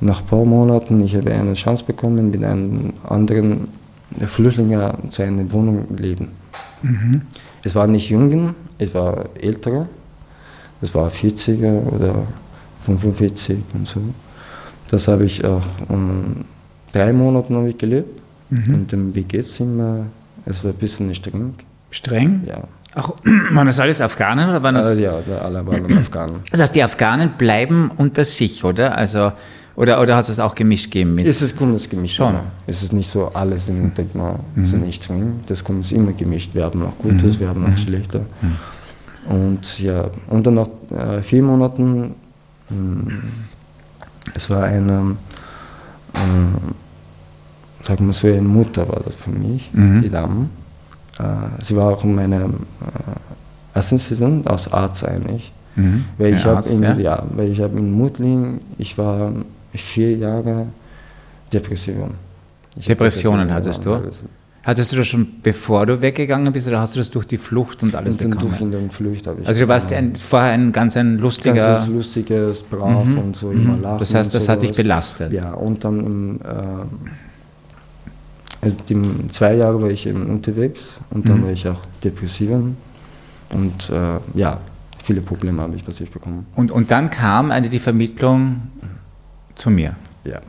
nach 0.01 0.21
ein 0.21 0.27
paar 0.27 0.45
Monaten, 0.45 1.01
ich 1.01 1.15
habe 1.15 1.31
eine 1.31 1.53
Chance 1.55 1.83
bekommen, 1.83 2.31
mit 2.31 2.43
einem 2.43 2.93
anderen 3.03 3.67
Flüchtling 4.27 4.75
zu 5.09 5.21
einer 5.21 5.51
Wohnung 5.51 5.85
leben. 5.97 6.29
Es 7.63 7.75
war 7.75 7.87
nicht 7.87 8.09
Jungen, 8.09 8.55
es 8.77 8.93
war 8.93 9.25
ältere. 9.39 9.87
Das 10.81 10.95
war 10.95 11.09
40er 11.09 11.85
oder 11.93 12.15
45 12.85 13.57
und 13.73 13.87
so. 13.87 13.99
Das 14.89 15.09
habe 15.09 15.25
ich 15.25 15.43
auch 15.43 15.61
um, 15.89 16.45
drei 16.93 17.11
Monate 17.11 17.53
habe 17.53 17.69
ich 17.69 17.77
gelebt. 17.77 18.19
In 18.49 18.87
dem 18.87 19.13
WG-Zimmer. 19.13 20.05
Es 20.45 20.63
war 20.63 20.71
ein 20.71 20.77
bisschen 20.77 21.13
streng. 21.13 21.53
Streng? 21.91 22.41
Ja. 22.47 22.63
Ach, 22.95 23.11
waren 23.51 23.67
das 23.67 23.79
alles 23.79 24.01
Afghanen 24.01 24.49
oder 24.49 24.61
waren 24.63 24.75
das? 24.75 24.87
Also, 24.87 24.99
ja, 24.99 25.13
alle 25.43 25.65
waren 25.65 25.97
Afghanen. 25.97 26.35
Das 26.51 26.59
heißt, 26.61 26.75
die 26.75 26.83
Afghanen 26.83 27.31
bleiben 27.37 27.91
unter 27.97 28.25
sich, 28.25 28.63
oder? 28.63 28.97
Also, 28.97 29.31
oder, 29.75 30.01
oder 30.01 30.17
hat 30.17 30.27
es 30.27 30.39
auch 30.39 30.55
gemischt 30.55 30.85
gegeben 30.91 31.15
mit? 31.15 31.25
Es 31.27 31.41
ist 31.41 31.55
kommt 31.57 31.89
gemischt. 31.89 32.17
Schon. 32.17 32.35
Es 32.67 32.83
ist 32.83 32.91
nicht 32.91 33.09
so, 33.09 33.27
alles 33.33 33.67
sind, 33.67 33.97
denkt 33.97 34.13
man, 34.15 34.35
sind 34.63 34.85
nicht 34.85 35.03
streng. 35.03 35.39
Das 35.47 35.63
kommt 35.63 35.89
immer 35.93 36.11
gemischt. 36.11 36.53
Wir 36.53 36.65
haben 36.65 36.83
auch 36.83 36.97
Gutes, 36.97 37.39
wir 37.39 37.47
haben 37.47 37.65
auch 37.65 37.77
Schlechter. 37.77 38.21
Und 39.27 39.79
ja, 39.79 40.09
und 40.27 40.45
dann 40.45 40.55
nach 40.55 40.67
äh, 40.91 41.21
vier 41.21 41.43
Monaten, 41.43 42.15
mh, 42.69 43.11
es 44.33 44.49
war 44.49 44.63
eine, 44.63 45.15
äh, 46.13 47.85
sagen 47.85 48.05
wir 48.07 48.13
so, 48.13 48.27
eine 48.27 48.41
Mutter 48.41 48.87
war 48.89 49.01
das 49.05 49.13
für 49.15 49.29
mich, 49.29 49.69
Mhm. 49.71 50.01
die 50.01 50.09
Dame. 50.09 50.49
Äh, 51.19 51.23
sie 51.63 51.75
war 51.75 51.91
auch 51.91 52.03
meine 52.03 52.45
äh, 52.45 53.77
Assistentin 53.77 54.47
aus 54.47 54.71
Arzt 54.71 55.05
eigentlich. 55.05 55.51
Mhm. 55.75 56.05
Weil 56.17 56.35
ich 56.35 56.45
Arzt, 56.45 56.71
in, 56.71 56.83
ja? 56.83 56.97
ja? 56.97 57.23
weil 57.35 57.51
ich 57.51 57.61
habe 57.61 57.77
in 57.77 57.91
Mutling, 57.91 58.61
ich 58.77 58.97
war 58.97 59.31
vier 59.73 60.15
Jahre 60.15 60.67
Depression. 61.53 62.11
Ich 62.75 62.85
Depressionen 62.85 63.47
Depressionen 63.47 63.53
hattest 63.53 63.85
du? 63.85 63.99
Hattest 64.61 64.91
du 64.91 64.97
das 64.97 65.07
schon 65.07 65.25
bevor 65.41 65.85
du 65.85 66.01
weggegangen 66.01 66.51
bist 66.51 66.67
oder 66.67 66.81
hast 66.81 66.95
du 66.95 66.99
das 66.99 67.09
durch 67.09 67.25
die 67.25 67.37
Flucht 67.37 67.81
und 67.81 67.95
alles 67.95 68.15
Und 68.15 68.23
durch 68.23 68.35
bekommen? 68.35 68.55
in 68.59 68.71
den 68.71 68.91
Flucht 68.91 69.25
habe 69.25 69.41
ich. 69.41 69.47
Also 69.47 69.61
du 69.61 69.67
warst 69.67 69.91
ein, 69.93 70.15
vorher 70.15 70.51
ein 70.51 70.71
ganz 70.71 70.97
ein 70.97 71.17
lustiger. 71.17 71.55
ganz 71.55 71.87
lustiges, 71.87 72.61
brav 72.63 73.05
und 73.05 73.35
so 73.35 73.51
immer 73.51 73.77
lachen. 73.77 73.95
Mhm. 73.95 73.99
Das 73.99 74.13
heißt, 74.13 74.33
das 74.33 74.49
hat 74.49 74.61
dich 74.61 74.73
belastet. 74.73 75.31
Ja, 75.31 75.53
und 75.53 75.83
dann 75.83 75.99
im, 75.99 76.41
äh, 76.41 76.45
also 78.61 78.77
die, 78.87 79.27
zwei 79.29 79.55
Jahre 79.55 79.81
war 79.81 79.89
ich 79.89 80.05
eben 80.05 80.29
unterwegs 80.29 80.99
und 81.11 81.27
dann 81.27 81.39
Mhm. 81.39 81.43
war 81.45 81.51
ich 81.51 81.67
auch 81.67 81.81
depressiv 82.03 82.49
und 83.53 83.89
äh, 83.89 84.19
ja, 84.37 84.59
viele 85.03 85.21
Probleme 85.21 85.61
habe 85.61 85.75
ich 85.75 85.83
ich 85.87 86.11
bekommen. 86.11 86.45
Und, 86.55 86.71
und 86.71 86.91
dann 86.91 87.09
kam 87.09 87.51
eine 87.51 87.69
die 87.69 87.79
Vermittlung 87.79 88.61
zu 89.55 89.69
mir. 89.69 89.95
Ja. 90.23 90.39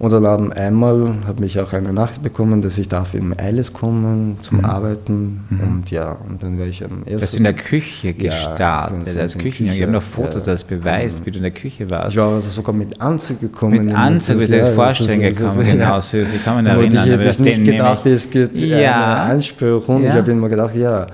Und 0.00 0.12
dann 0.12 0.24
haben 0.28 0.52
einmal 0.52 1.14
habe 1.26 1.44
ich 1.44 1.58
auch 1.58 1.72
eine 1.72 1.92
Nachricht 1.92 2.22
bekommen, 2.22 2.62
dass 2.62 2.78
ich 2.78 2.88
darf 2.88 3.14
im 3.14 3.34
Eiles 3.36 3.72
kommen 3.72 4.36
zum 4.40 4.64
Arbeiten 4.64 5.40
und 5.50 5.90
ja, 5.90 6.16
und 6.28 6.40
dann 6.40 6.56
war 6.56 6.66
ich 6.66 6.84
am 6.84 7.02
Du 7.04 7.14
hast 7.14 7.22
ersten. 7.22 7.36
in 7.38 7.42
der 7.42 7.52
Küche 7.54 8.14
gestartet, 8.14 8.96
ganz 9.06 9.16
als 9.16 9.32
in 9.34 9.40
der 9.40 9.50
Küchen. 9.50 9.66
Ich 9.66 9.82
habe 9.82 9.90
noch 9.90 10.02
Fotos 10.02 10.46
ja. 10.46 10.52
als 10.52 10.62
Beweis, 10.62 11.20
wie 11.24 11.32
du 11.32 11.38
in 11.38 11.42
der 11.42 11.50
Küche 11.50 11.90
warst. 11.90 12.10
ich 12.12 12.16
war 12.16 12.28
also 12.32 12.48
sogar 12.48 12.76
mit 12.76 13.00
Anzug 13.00 13.40
gekommen. 13.40 13.86
Mit 13.86 13.94
Anzug, 13.94 14.40
wie 14.40 14.46
du 14.46 14.56
Ja, 14.58 14.66
vorstellen 14.66 15.20
gekommen, 15.20 15.66
genau, 15.66 15.84
ja. 15.96 16.00
so, 16.00 16.16
ich 16.16 16.44
kann 16.44 16.62
mich 16.62 16.68
erinnern. 16.72 17.20
Ich 17.20 17.26
hätte 17.26 17.42
nicht 17.42 17.64
gedacht, 17.64 18.06
es 18.06 18.30
gibt 18.30 18.56
Ja. 18.56 19.16
eine 19.22 19.32
Einsperrung. 19.34 20.04
Ja. 20.04 20.10
Ich 20.10 20.14
habe 20.14 20.30
immer 20.30 20.48
gedacht, 20.48 20.76
ja, 20.76 21.06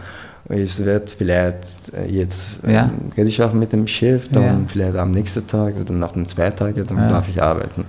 ich 0.50 0.84
werde 0.84 1.06
vielleicht 1.16 1.64
äh, 1.94 2.04
jetzt, 2.12 2.58
Ja. 2.68 2.82
ähm, 2.84 3.12
rede 3.16 3.28
ich 3.28 3.42
auch 3.42 3.54
mit 3.54 3.72
dem 3.72 3.86
Chef, 3.86 4.28
dann 4.28 4.42
Ja. 4.42 4.56
vielleicht 4.66 4.96
am 4.96 5.10
nächsten 5.10 5.46
Tag 5.46 5.72
oder 5.80 5.94
nach 5.94 6.12
den 6.12 6.28
zwei 6.28 6.50
Tagen, 6.50 6.84
dann 6.86 6.98
Ja. 6.98 7.08
darf 7.08 7.30
ich 7.30 7.42
arbeiten. 7.42 7.86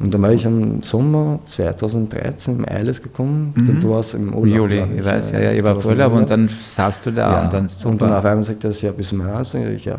Und 0.00 0.12
dann 0.12 0.22
war 0.22 0.32
ich 0.32 0.44
im 0.44 0.82
Sommer 0.82 1.38
2013 1.44 2.58
im 2.58 2.68
Eiles 2.68 3.00
gekommen. 3.02 3.78
Du 3.80 3.90
warst 3.90 4.14
im 4.14 4.34
Urlaub. 4.34 4.56
Juli, 4.56 4.76
glaub 4.78 4.90
ich 4.98 5.04
weiß, 5.04 5.30
ja, 5.32 5.40
ja, 5.40 5.52
ich 5.52 5.58
Du 5.60 5.64
war 5.66 5.80
im 5.80 5.86
Urlaub 5.86 6.12
und 6.14 6.28
dann 6.30 6.48
saßt 6.48 7.06
du 7.06 7.10
da 7.12 7.32
ja. 7.32 7.42
und 7.44 7.52
dann 7.52 7.68
und 7.84 8.02
dann 8.02 8.10
auf 8.12 8.16
super. 8.16 8.30
einmal 8.30 8.42
sagt 8.42 8.64
er, 8.64 8.70
ja, 8.72 8.90
bis 8.92 9.08
zum 9.08 9.24
Haus. 9.24 9.54
Und 9.54 9.66
ich, 9.68 9.84
ja, 9.84 9.98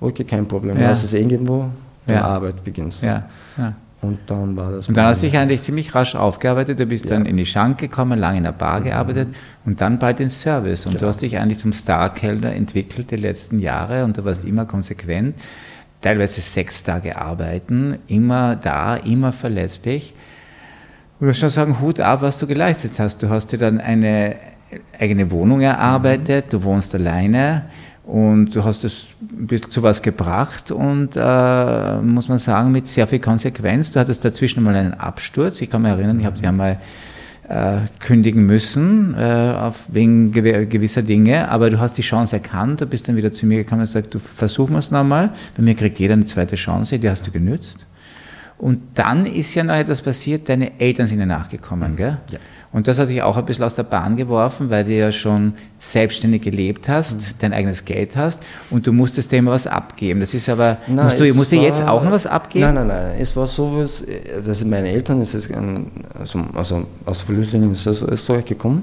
okay, 0.00 0.24
kein 0.24 0.46
Problem. 0.46 0.78
Ja. 0.78 0.88
Lass 0.88 1.04
es 1.04 1.12
irgendwo, 1.12 1.66
dann 2.06 2.16
Ja. 2.16 2.24
Arbeit 2.24 2.64
beginnst. 2.64 3.02
Ja, 3.02 3.24
ja. 3.58 3.74
Und 4.00 4.18
dann 4.26 4.54
war 4.56 4.70
das. 4.72 4.88
Und 4.88 4.96
dann 4.96 5.06
hast 5.06 5.22
du 5.22 5.26
dich 5.26 5.36
eigentlich 5.38 5.62
ziemlich 5.62 5.94
rasch 5.94 6.14
aufgearbeitet. 6.14 6.78
Du 6.78 6.84
bist 6.86 7.04
Ja. 7.04 7.10
dann 7.16 7.24
in 7.26 7.36
die 7.38 7.46
Schank 7.46 7.78
gekommen, 7.78 8.18
lange 8.18 8.38
in 8.38 8.44
der 8.44 8.52
Bar 8.52 8.80
gearbeitet 8.82 9.28
und 9.64 9.80
dann 9.80 9.98
bald 9.98 10.20
in 10.20 10.28
Service. 10.30 10.84
Und 10.86 10.94
du 10.94 10.98
Genau. 10.98 11.08
hast 11.10 11.22
dich 11.22 11.38
eigentlich 11.38 11.58
zum 11.58 11.72
Star-Kellner 11.72 12.52
entwickelt 12.54 13.10
die 13.10 13.16
letzten 13.16 13.58
Jahre 13.60 14.04
und 14.04 14.16
du 14.18 14.24
warst 14.24 14.44
immer 14.44 14.64
konsequent. 14.66 15.34
Teilweise 16.04 16.42
sechs 16.42 16.82
Tage 16.82 17.16
arbeiten, 17.16 17.96
immer 18.08 18.56
da, 18.56 18.96
immer 18.96 19.32
verlässlich. 19.32 20.14
Und 21.18 21.28
muss 21.28 21.38
schon 21.38 21.48
sagen, 21.48 21.80
Hut 21.80 21.98
ab, 21.98 22.20
was 22.20 22.38
du 22.38 22.46
geleistet 22.46 22.92
hast. 22.98 23.22
Du 23.22 23.30
hast 23.30 23.52
dir 23.52 23.56
dann 23.56 23.80
eine 23.80 24.36
eigene 25.00 25.30
Wohnung 25.30 25.62
erarbeitet, 25.62 26.52
du 26.52 26.62
wohnst 26.62 26.94
alleine 26.94 27.70
und 28.04 28.54
du 28.54 28.62
hast 28.62 28.84
es 28.84 29.06
zu 29.70 29.82
was 29.82 30.02
gebracht 30.02 30.70
und 30.70 31.16
äh, 31.16 32.00
muss 32.02 32.28
man 32.28 32.36
sagen, 32.36 32.70
mit 32.70 32.86
sehr 32.86 33.06
viel 33.06 33.20
Konsequenz. 33.20 33.90
Du 33.90 33.98
hattest 33.98 34.26
dazwischen 34.26 34.62
mal 34.62 34.76
einen 34.76 34.92
Absturz. 34.92 35.62
Ich 35.62 35.70
kann 35.70 35.80
mich 35.80 35.90
erinnern, 35.90 36.20
ich 36.20 36.26
habe 36.26 36.36
dich 36.36 36.46
einmal 36.46 36.80
kündigen 38.00 38.46
müssen, 38.46 39.14
äh, 39.18 39.22
auf, 39.58 39.84
wegen 39.88 40.32
gewisser 40.32 41.02
Dinge, 41.02 41.48
aber 41.50 41.70
du 41.70 41.78
hast 41.78 41.98
die 41.98 42.02
Chance 42.02 42.36
erkannt, 42.36 42.80
du 42.80 42.86
bist 42.86 43.06
dann 43.08 43.16
wieder 43.16 43.32
zu 43.32 43.46
mir 43.46 43.58
gekommen 43.58 43.82
und 43.82 43.86
gesagt, 43.86 44.14
du 44.14 44.18
versuchen 44.18 44.72
wir 44.72 44.78
es 44.78 44.90
nochmal, 44.90 45.30
bei 45.56 45.62
mir 45.62 45.74
kriegt 45.74 45.98
jeder 45.98 46.14
eine 46.14 46.24
zweite 46.24 46.56
Chance, 46.56 46.98
die 46.98 47.08
hast 47.08 47.26
du 47.26 47.30
genützt. 47.30 47.86
Und 48.56 48.80
dann 48.94 49.26
ist 49.26 49.54
ja 49.54 49.64
noch 49.64 49.74
etwas 49.74 50.00
passiert, 50.00 50.48
deine 50.48 50.80
Eltern 50.80 51.06
sind 51.06 51.20
ja 51.20 51.26
nachgekommen, 51.26 51.96
gell? 51.96 52.18
Ja. 52.30 52.38
Und 52.74 52.88
das 52.88 52.98
hat 52.98 53.08
dich 53.08 53.22
auch 53.22 53.36
ein 53.36 53.46
bisschen 53.46 53.64
aus 53.64 53.76
der 53.76 53.84
Bahn 53.84 54.16
geworfen, 54.16 54.68
weil 54.68 54.82
du 54.82 54.90
ja 54.90 55.12
schon 55.12 55.52
selbstständig 55.78 56.42
gelebt 56.42 56.88
hast, 56.88 57.20
mhm. 57.20 57.34
dein 57.38 57.52
eigenes 57.52 57.84
Geld 57.84 58.16
hast 58.16 58.42
und 58.68 58.84
du 58.84 58.92
musstest 58.92 59.32
immer 59.32 59.52
was 59.52 59.68
abgeben. 59.68 60.18
Das 60.18 60.34
ist 60.34 60.48
aber, 60.48 60.78
nein, 60.88 61.04
musst 61.04 61.20
du 61.20 61.34
musst 61.34 61.52
dir 61.52 61.62
jetzt 61.62 61.86
auch 61.86 62.02
noch 62.02 62.10
was 62.10 62.26
abgeben? 62.26 62.64
Nein, 62.64 62.74
nein, 62.74 62.88
nein. 62.88 63.16
Es 63.20 63.36
war 63.36 63.46
so, 63.46 63.86
dass 64.44 64.64
meine 64.64 64.88
Eltern, 64.88 65.20
es 65.20 65.34
ist 65.34 65.54
ein, 65.54 65.86
also, 66.18 66.44
also 66.52 66.84
aus 67.06 67.20
Flüchtlingen 67.20 67.72
ist 67.72 67.86
aus 67.86 68.02
Österreich 68.02 68.44
gekommen. 68.44 68.82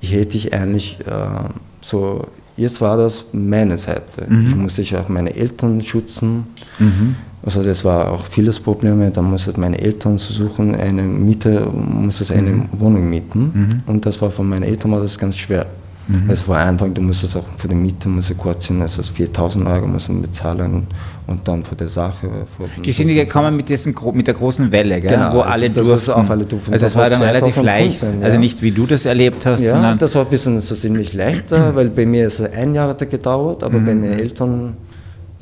Ich 0.00 0.14
hätte 0.14 0.38
ich 0.38 0.54
eigentlich 0.54 0.98
äh, 1.00 1.48
so, 1.82 2.26
jetzt 2.56 2.80
war 2.80 2.96
das 2.96 3.26
meine 3.32 3.76
Seite. 3.76 4.24
Mhm. 4.26 4.48
Ich 4.48 4.56
musste 4.56 4.80
ich 4.80 4.96
auch 4.96 5.10
meine 5.10 5.36
Eltern 5.36 5.82
schützen. 5.82 6.46
Mhm. 6.78 7.16
Also 7.44 7.62
das 7.62 7.84
war 7.84 8.10
auch 8.10 8.26
vieles 8.26 8.60
Probleme. 8.60 9.10
Da 9.10 9.20
mussten 9.20 9.60
meine 9.60 9.80
Eltern 9.80 10.16
suchen, 10.18 10.74
eine 10.74 11.02
Miete, 11.02 11.66
musste 11.72 12.32
eine 12.34 12.50
mhm. 12.50 12.68
Wohnung 12.72 13.10
mieten. 13.10 13.40
Mhm. 13.40 13.82
Und 13.86 14.06
das 14.06 14.20
war 14.22 14.30
von 14.30 14.48
meinen 14.48 14.62
Eltern 14.62 14.92
war 14.92 15.00
das 15.00 15.18
ganz 15.18 15.36
schwer. 15.36 15.66
Mhm. 16.08 16.30
Es 16.30 16.46
war 16.48 16.58
einfach, 16.58 16.88
du 16.92 17.00
musstest 17.00 17.36
auch 17.36 17.44
für 17.56 17.68
die 17.68 17.74
Miete 17.74 18.08
musst 18.08 18.36
kurz 18.36 18.66
sind, 18.66 18.82
also 18.82 19.02
4000 19.02 19.66
Euro 19.66 19.86
müssen 19.86 20.20
bezahlen 20.20 20.86
und 21.26 21.46
dann 21.46 21.64
für 21.64 21.76
die 21.76 21.88
Sache. 21.88 22.28
Für 22.56 22.82
die 22.82 22.92
sind 22.92 23.08
die 23.08 23.14
gekommen 23.14 23.56
mit, 23.56 23.68
diesen, 23.68 23.94
mit 24.12 24.26
der 24.26 24.34
großen 24.34 24.70
Welle, 24.72 25.00
gell? 25.00 25.12
Genau, 25.12 25.34
wo 25.34 25.40
also 25.40 25.52
alle 25.52 25.70
durften. 25.70 26.10
Auf 26.10 26.30
alle 26.30 26.44
durften. 26.44 26.72
Also 26.72 26.86
es 26.86 26.96
war 26.96 27.08
dann 27.08 27.22
relativ 27.22 27.56
leicht, 27.62 28.02
ja. 28.02 28.08
also 28.20 28.38
nicht 28.38 28.62
wie 28.62 28.72
du 28.72 28.86
das 28.86 29.04
erlebt 29.04 29.46
hast, 29.46 29.60
ja, 29.60 29.94
das 29.94 30.14
war 30.14 30.22
ein 30.24 30.30
bisschen 30.30 30.60
so 30.60 30.74
ziemlich 30.74 31.12
leichter, 31.14 31.74
weil 31.74 31.88
bei 31.88 32.04
mir 32.04 32.26
ist 32.26 32.40
es 32.40 32.52
ein 32.52 32.74
Jahr 32.74 32.94
gedauert, 32.94 33.62
aber 33.62 33.78
mhm. 33.78 33.86
bei 33.86 33.94
meinen 33.94 34.18
Eltern 34.18 34.74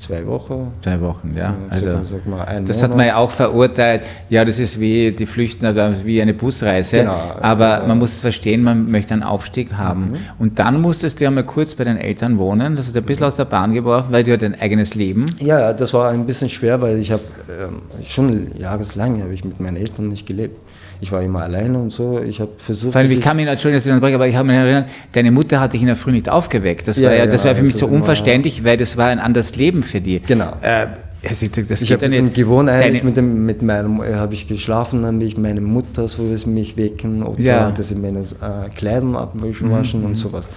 Zwei 0.00 0.26
Wochen. 0.26 0.72
Zwei 0.80 0.98
Wochen, 1.02 1.34
ja. 1.36 1.54
Also, 1.68 1.88
mal, 1.88 2.62
das 2.64 2.78
Monat. 2.78 2.82
hat 2.82 2.96
man 2.96 3.06
ja 3.06 3.16
auch 3.16 3.30
verurteilt. 3.30 4.06
Ja, 4.30 4.46
das 4.46 4.58
ist 4.58 4.80
wie 4.80 5.12
die 5.12 5.26
Flüchtenden, 5.26 5.94
wie 6.06 6.22
eine 6.22 6.32
Busreise. 6.32 7.00
Genau. 7.00 7.20
Aber 7.42 7.84
man 7.86 7.98
muss 7.98 8.18
verstehen, 8.18 8.62
man 8.62 8.90
möchte 8.90 9.12
einen 9.12 9.22
Aufstieg 9.22 9.74
haben. 9.74 10.12
Mhm. 10.12 10.16
Und 10.38 10.58
dann 10.58 10.80
musstest 10.80 11.20
du 11.20 11.24
ja 11.24 11.30
mal 11.30 11.44
kurz 11.44 11.74
bei 11.74 11.84
den 11.84 11.98
Eltern 11.98 12.38
wohnen. 12.38 12.76
Das 12.76 12.88
hat 12.88 12.96
ein 12.96 13.02
bisschen 13.02 13.26
aus 13.26 13.36
der 13.36 13.44
Bahn 13.44 13.74
geworfen, 13.74 14.10
weil 14.10 14.24
du 14.24 14.30
ja 14.30 14.38
dein 14.38 14.58
eigenes 14.58 14.94
Leben. 14.94 15.26
Ja, 15.38 15.74
das 15.74 15.92
war 15.92 16.08
ein 16.08 16.24
bisschen 16.24 16.48
schwer, 16.48 16.80
weil 16.80 16.98
ich 16.98 17.12
habe 17.12 17.22
ähm, 17.50 17.82
schon 18.06 18.56
jahreslang 18.58 19.20
habe 19.20 19.34
ich 19.34 19.44
mit 19.44 19.60
meinen 19.60 19.76
Eltern 19.76 20.08
nicht 20.08 20.26
gelebt 20.26 20.56
ich 21.00 21.10
war 21.12 21.22
immer 21.22 21.42
alleine 21.42 21.78
und 21.78 21.90
so. 21.90 22.20
Ich 22.20 22.40
habe 22.40 22.52
versucht. 22.58 22.92
Vor 22.92 23.00
allem, 23.00 23.10
ich 23.10 23.20
kann 23.20 23.36
mich, 23.36 23.46
Entschuldigung, 23.46 23.78
dass 23.78 23.86
ich 23.86 23.92
unterbreche, 23.92 24.14
aber 24.16 24.28
ich 24.28 24.36
habe 24.36 24.48
mich 24.48 24.56
erinnert, 24.56 24.88
deine 25.12 25.30
Mutter 25.30 25.60
hat 25.60 25.72
dich 25.72 25.80
in 25.80 25.86
der 25.86 25.96
Früh 25.96 26.12
nicht 26.12 26.28
aufgeweckt. 26.28 26.88
Das 26.88 26.96
war 27.02 27.12
ja, 27.12 27.24
ja 27.24 27.26
das 27.26 27.44
war 27.44 27.54
für 27.54 27.62
mich 27.62 27.74
so 27.74 27.86
unverständlich, 27.86 28.64
weil 28.64 28.76
das 28.76 28.96
war 28.96 29.08
ein 29.08 29.18
anderes 29.18 29.56
Leben 29.56 29.82
für 29.82 30.00
dich. 30.00 30.24
Genau. 30.26 30.52
Äh, 30.60 30.88
also 31.28 31.46
das 31.48 31.82
ich 31.82 31.92
habe 31.92 32.06
ein 32.06 32.32
gewohnt 32.32 32.70
eigentlich 32.70 33.04
mit, 33.04 33.16
dem, 33.16 33.44
mit 33.44 33.62
meinem, 33.62 34.02
äh, 34.02 34.14
habe 34.14 34.32
ich 34.34 34.48
geschlafen, 34.48 35.02
dann 35.02 35.18
bin 35.18 35.28
ich 35.28 35.36
meine 35.36 35.60
Mutter, 35.60 36.08
so 36.08 36.30
wie 36.30 36.36
sie 36.36 36.48
mich 36.48 36.76
wecken, 36.76 37.22
oder 37.22 37.40
ja. 37.40 37.70
dass 37.70 37.88
sie 37.88 37.94
meine 37.94 38.20
äh, 38.20 38.70
Kleidung 38.74 39.16
abwaschen 39.16 39.68
mhm. 40.00 40.06
und 40.06 40.16
sowas. 40.16 40.48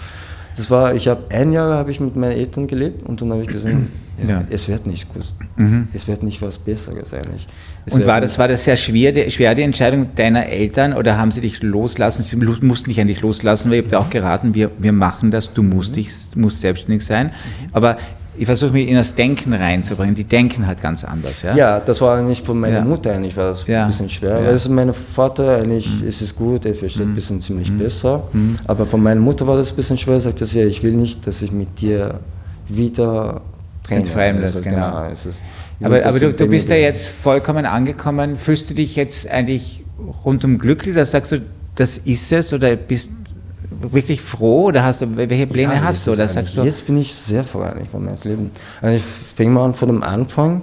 Das 0.55 0.69
war, 0.69 0.93
ich 0.93 1.07
habe 1.07 1.23
ein 1.29 1.51
Jahr 1.51 1.73
habe 1.73 1.91
ich 1.91 1.99
mit 1.99 2.15
meinen 2.15 2.33
Eltern 2.33 2.67
gelebt 2.67 3.03
und 3.03 3.21
dann 3.21 3.31
habe 3.31 3.41
ich 3.41 3.47
gesagt, 3.47 3.75
ja, 4.21 4.29
ja. 4.29 4.43
es 4.49 4.67
wird 4.67 4.85
nicht 4.85 5.11
gut. 5.11 5.33
Mhm. 5.57 5.87
Es 5.93 6.07
wird 6.07 6.23
nicht 6.23 6.41
was 6.41 6.59
Besseres 6.59 7.13
eigentlich. 7.13 7.47
Und 7.89 8.05
war 8.05 8.21
das, 8.21 8.39
war 8.39 8.47
das 8.47 8.63
sehr 8.63 8.77
schwer, 8.77 9.29
schwer, 9.29 9.55
die 9.55 9.61
Entscheidung 9.61 10.15
deiner 10.15 10.47
Eltern 10.47 10.93
oder 10.93 11.17
haben 11.17 11.31
sie 11.31 11.41
dich 11.41 11.61
loslassen? 11.61 12.23
Sie 12.23 12.35
mussten 12.35 12.89
dich 12.89 12.99
eigentlich 12.99 13.21
loslassen, 13.21 13.69
weil 13.69 13.79
ich 13.79 13.83
habe 13.83 13.89
dir 13.89 13.99
auch 13.99 14.09
geraten, 14.09 14.55
wir, 14.55 14.71
wir 14.77 14.93
machen 14.93 15.31
das, 15.31 15.53
du 15.53 15.63
musst, 15.63 15.91
mhm. 15.91 15.95
dich, 15.95 16.09
musst 16.35 16.61
selbstständig 16.61 17.05
sein. 17.05 17.31
Aber 17.73 17.97
ich 18.35 18.45
versuche 18.45 18.71
mich 18.71 18.87
in 18.87 18.95
das 18.95 19.13
Denken 19.13 19.53
reinzubringen. 19.53 20.15
Die 20.15 20.23
denken 20.23 20.65
halt 20.65 20.81
ganz 20.81 21.03
anders. 21.03 21.43
Ja, 21.43 21.55
ja 21.55 21.79
das 21.79 22.01
war 22.01 22.17
eigentlich 22.17 22.41
von 22.41 22.59
meiner 22.59 22.77
ja. 22.77 22.85
Mutter 22.85 23.13
eigentlich 23.13 23.37
war 23.37 23.49
das 23.49 23.67
ja. 23.67 23.83
ein 23.83 23.89
bisschen 23.89 24.09
schwer. 24.09 24.41
Ja. 24.41 24.51
Es 24.51 24.67
mein 24.67 24.93
Vater 24.93 25.57
eigentlich 25.57 26.01
mhm. 26.01 26.07
ist 26.07 26.21
es 26.21 26.35
gut, 26.35 26.65
er 26.65 26.73
versteht 26.73 27.05
mhm. 27.05 27.11
ein 27.11 27.15
bisschen 27.15 27.41
ziemlich 27.41 27.69
mhm. 27.69 27.77
besser. 27.77 28.23
Mhm. 28.33 28.57
Aber 28.65 28.85
von 28.85 29.03
meiner 29.03 29.21
Mutter 29.21 29.45
war 29.45 29.57
das 29.57 29.71
ein 29.71 29.75
bisschen 29.75 29.97
schwer. 29.97 30.19
Sagt 30.19 30.41
er, 30.41 30.47
ja, 30.47 30.65
ich 30.65 30.81
will 30.81 30.93
nicht, 30.93 31.27
dass 31.27 31.41
ich 31.41 31.51
mit 31.51 31.79
dir 31.79 32.19
wieder 32.67 33.41
ins 33.89 34.09
Fremde, 34.09 34.43
also, 34.43 34.61
genau. 34.61 34.91
genau 34.91 35.11
aber, 35.81 36.05
aber 36.05 36.19
du, 36.19 36.33
du 36.33 36.47
bist 36.47 36.69
ja 36.69 36.75
jetzt 36.75 37.09
vollkommen 37.09 37.65
angekommen. 37.65 38.35
Fühlst 38.35 38.69
du 38.69 38.73
dich 38.73 38.95
jetzt 38.95 39.29
eigentlich 39.29 39.83
rundum 40.25 40.59
glücklich 40.59 40.95
oder 40.95 41.05
sagst 41.05 41.31
du, 41.31 41.41
das 41.75 41.97
ist 41.97 42.31
es 42.31 42.53
oder 42.53 42.75
bist 42.75 43.11
wirklich 43.91 44.21
froh 44.21 44.65
oder 44.65 44.83
hast 44.83 45.01
du, 45.01 45.15
welche 45.15 45.47
Pläne 45.47 45.73
ja, 45.73 45.81
hast 45.81 46.07
du? 46.07 46.11
Oder 46.11 46.27
sagst 46.27 46.55
du? 46.55 46.63
Jetzt 46.63 46.85
bin 46.85 46.97
ich 46.97 47.13
sehr 47.13 47.43
froh 47.43 47.61
eigentlich 47.61 47.89
von 47.89 48.05
meinem 48.05 48.17
Leben. 48.23 48.51
Also 48.81 48.97
ich 48.97 49.03
fange 49.35 49.49
mal 49.49 49.65
an 49.65 49.73
von 49.73 49.89
dem 49.89 50.03
Anfang. 50.03 50.61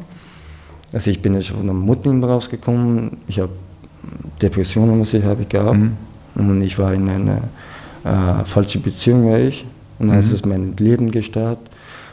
Also 0.93 1.11
ich 1.11 1.21
bin 1.21 1.35
ja 1.35 1.43
schon 1.43 1.59
von 1.59 1.67
der 1.67 1.75
Mutter 1.75 2.11
rausgekommen. 2.11 3.19
Ich 3.29 3.39
habe 3.39 3.53
Depressionen, 4.41 5.01
was 5.01 5.15
ich 5.15 5.23
habe 5.25 5.45
gehabt. 5.45 5.79
Mhm. 5.79 5.97
Und 6.35 6.63
ich 6.63 6.79
war 6.79 6.95
in 6.95 7.09
einer 7.09 7.43
äh, 8.05 8.45
falschen 8.45 8.83
Beziehung, 8.83 9.31
war 9.31 9.39
ich. 9.39 9.67
Und 9.99 10.09
dann 10.09 10.17
mhm. 10.17 10.35
ist 10.35 10.47
mein 10.47 10.77
Leben 10.77 11.11
gestartet. 11.11 11.71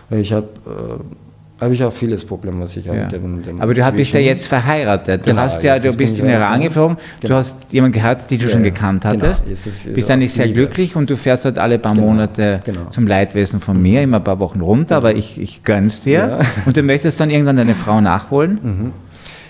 Ich 0.09 0.33
habe 0.33 0.47
äh, 0.65 1.26
habe 1.59 1.73
ich 1.73 1.83
auch 1.83 1.91
vieles 1.91 2.23
Problem, 2.23 2.59
was 2.61 2.77
ich 2.77 2.85
ja. 2.85 2.93
habe. 2.93 3.19
Aber 3.59 3.73
du 3.73 3.91
bist 3.93 4.13
ja 4.13 4.19
jetzt 4.19 4.47
verheiratet. 4.47 5.25
Du 5.25 5.31
genau, 5.31 5.41
hast 5.41 5.63
ja, 5.63 5.79
du 5.79 5.91
bist 5.93 6.19
in 6.19 6.29
Iran 6.29 6.61
geflogen, 6.61 6.97
genau. 7.19 7.33
du 7.33 7.39
hast 7.39 7.71
jemanden 7.71 7.99
gehabt, 7.99 8.29
die 8.29 8.37
du 8.37 8.45
ja, 8.45 8.51
schon 8.51 8.63
gekannt 8.63 9.03
genau. 9.03 9.25
hattest. 9.25 9.49
Ist, 9.49 9.93
bist 9.93 10.11
eigentlich 10.11 10.33
sehr 10.33 10.45
Liebe. 10.45 10.59
glücklich 10.59 10.95
und 10.95 11.09
du 11.09 11.17
fährst 11.17 11.45
dort 11.45 11.57
alle 11.57 11.79
paar 11.79 11.95
genau. 11.95 12.07
Monate 12.07 12.61
genau. 12.63 12.89
zum 12.91 13.07
Leidwesen 13.07 13.59
von 13.59 13.81
mir, 13.81 14.03
immer 14.03 14.17
ein 14.17 14.23
paar 14.23 14.39
Wochen 14.39 14.61
runter, 14.61 14.97
aber 14.97 15.15
ich, 15.15 15.41
ich 15.41 15.63
gönn's 15.63 16.01
dir. 16.01 16.39
Und 16.65 16.77
du 16.77 16.83
möchtest 16.83 17.19
dann 17.19 17.29
irgendwann 17.29 17.57
deine 17.57 17.75
Frau 17.75 18.01
nachholen? 18.01 18.59
Mhm. 18.61 18.93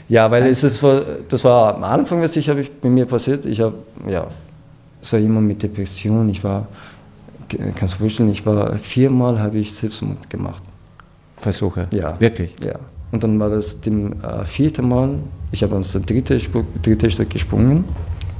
Ja, 0.09 0.31
weil 0.31 0.45
es 0.45 0.63
ist, 0.63 0.83
das 1.27 1.43
war 1.43 1.75
am 1.75 1.83
Anfang, 1.83 2.21
was 2.21 2.35
ich 2.35 2.49
habe 2.49 2.65
bei 2.81 2.89
mir 2.89 3.05
passiert. 3.05 3.45
Ich 3.45 3.59
habe, 3.59 3.75
ja, 4.07 4.27
es 5.01 5.11
war 5.11 5.19
immer 5.19 5.41
mit 5.41 5.61
Depression. 5.61 6.29
Ich 6.29 6.43
war, 6.43 6.67
kannst 7.75 7.95
du 7.95 7.99
vorstellen, 7.99 8.31
ich 8.31 8.45
war 8.45 8.77
viermal 8.77 9.39
habe 9.39 9.57
ich 9.57 9.73
Selbstmord 9.73 10.29
gemacht. 10.29 10.63
Versuche. 11.37 11.87
Ja. 11.91 12.19
Wirklich? 12.19 12.55
Ja. 12.63 12.75
Und 13.11 13.23
dann 13.23 13.39
war 13.39 13.49
das 13.49 13.79
dem 13.81 14.21
äh, 14.21 14.45
vierte 14.45 14.81
Mal, 14.81 15.15
ich 15.51 15.63
habe 15.63 15.75
uns 15.75 15.93
das 15.93 16.01
dritte, 16.03 16.39
dritte 16.81 17.09
Stück 17.09 17.29
gesprungen. 17.29 17.85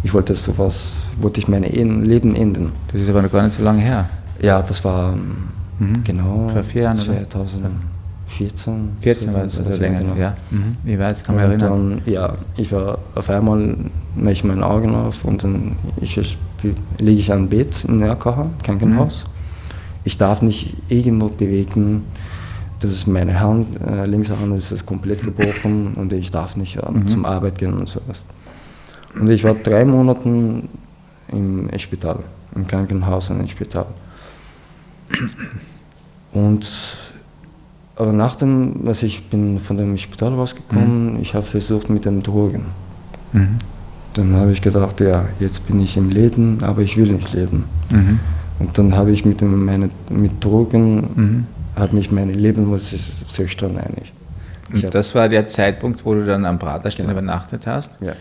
Ich 0.03 0.13
wollte 0.13 0.35
sowas, 0.35 0.93
wollte 1.19 1.39
ich 1.39 1.47
mein 1.47 1.63
Leben 1.63 2.35
enden. 2.35 2.71
Das 2.91 3.01
ist 3.01 3.09
aber 3.09 3.21
noch 3.21 3.31
gar 3.31 3.43
nicht 3.43 3.57
so 3.57 3.63
lange 3.63 3.81
her. 3.81 4.09
Ja, 4.41 4.61
das 4.61 4.83
war 4.83 5.15
mhm. 5.15 6.03
genau 6.03 6.49
vor 6.49 6.63
vier 6.63 6.83
Jahren, 6.83 6.97
2014. 6.97 8.89
14 8.99 9.33
war 9.33 9.45
es, 9.45 9.57
also 9.57 9.73
länger, 9.73 10.01
genau. 10.01 10.15
ja. 10.15 10.35
Mhm. 10.51 10.77
Ich 10.85 10.99
weiß, 10.99 11.23
kann 11.23 11.35
mich 11.35 11.45
erinnern. 11.45 12.01
Dann, 12.05 12.13
ja, 12.13 12.33
ich 12.57 12.71
war 12.71 12.99
auf 13.15 13.29
einmal, 13.29 13.75
mache 14.15 14.33
ich 14.33 14.43
meine 14.43 14.65
Augen 14.65 14.93
auf 14.93 15.23
und 15.23 15.43
dann 15.43 15.77
ich, 16.01 16.19
liege 16.99 17.21
ich 17.21 17.31
am 17.31 17.47
Bett 17.47 17.85
in 17.85 17.99
der 17.99 18.15
Krankenhaus. 18.15 19.25
Mhm. 19.25 19.29
Ich 20.03 20.17
darf 20.17 20.41
nicht 20.41 20.75
irgendwo 20.89 21.29
bewegen 21.29 22.03
das 22.79 22.91
ist 22.91 23.07
meine 23.07 23.39
Hand, 23.39 23.79
äh, 23.81 24.05
linke 24.05 24.39
Hand 24.39 24.55
ist 24.55 24.85
komplett 24.85 25.23
gebrochen 25.23 25.93
und 25.95 26.13
ich 26.13 26.31
darf 26.31 26.55
nicht 26.55 26.77
äh, 26.77 26.91
mhm. 26.91 27.07
zum 27.07 27.25
Arbeit 27.25 27.57
gehen 27.57 27.73
und 27.73 27.89
sowas. 27.89 28.23
Und 29.19 29.29
ich 29.29 29.43
war 29.43 29.55
drei 29.55 29.83
Monate 29.83 30.63
im 31.29 31.69
Spital, 31.77 32.19
im 32.55 32.67
Krankenhaus 32.67 33.29
und 33.29 33.39
im 33.39 33.47
Spital. 33.47 33.87
Und 36.33 36.69
aber 37.95 38.13
nach 38.13 38.35
dem, 38.35 38.75
was 38.83 39.01
ich 39.01 39.27
bin 39.27 39.57
von 39.57 39.75
dem 39.77 39.97
Spital 39.97 40.33
rausgekommen, 40.33 41.13
mhm. 41.13 41.21
ich 41.21 41.33
habe 41.33 41.45
versucht 41.45 41.89
mit 41.89 42.05
den 42.05 42.21
Drogen. 42.21 42.65
Mhm. 43.33 43.57
Dann 44.13 44.35
habe 44.35 44.51
ich 44.51 44.61
gedacht, 44.61 44.99
ja, 44.99 45.25
jetzt 45.39 45.65
bin 45.65 45.79
ich 45.79 45.97
im 45.97 46.09
Leben, 46.09 46.59
aber 46.61 46.83
ich 46.83 46.95
will 46.97 47.11
nicht 47.11 47.33
leben. 47.33 47.63
Mhm. 47.89 48.19
Und 48.59 48.77
dann 48.77 48.95
habe 48.95 49.11
ich 49.11 49.25
mit, 49.25 49.41
dem, 49.41 49.65
meine, 49.65 49.89
mit 50.11 50.43
Drogen 50.43 50.95
mhm 51.15 51.45
hat 51.77 51.93
mich 51.93 52.11
mein 52.11 52.29
Leben 52.29 52.71
was 52.71 52.93
zerstören 53.27 53.77
eigentlich. 53.77 54.13
Und 54.73 54.93
das 54.93 55.15
war 55.15 55.29
der 55.29 55.47
Zeitpunkt, 55.47 56.05
wo 56.05 56.13
du 56.13 56.25
dann 56.25 56.45
am 56.45 56.59
Praterstein 56.59 57.07
genau. 57.07 57.19
übernachtet 57.19 57.67
hast? 57.67 57.91
Ja. 58.01 58.13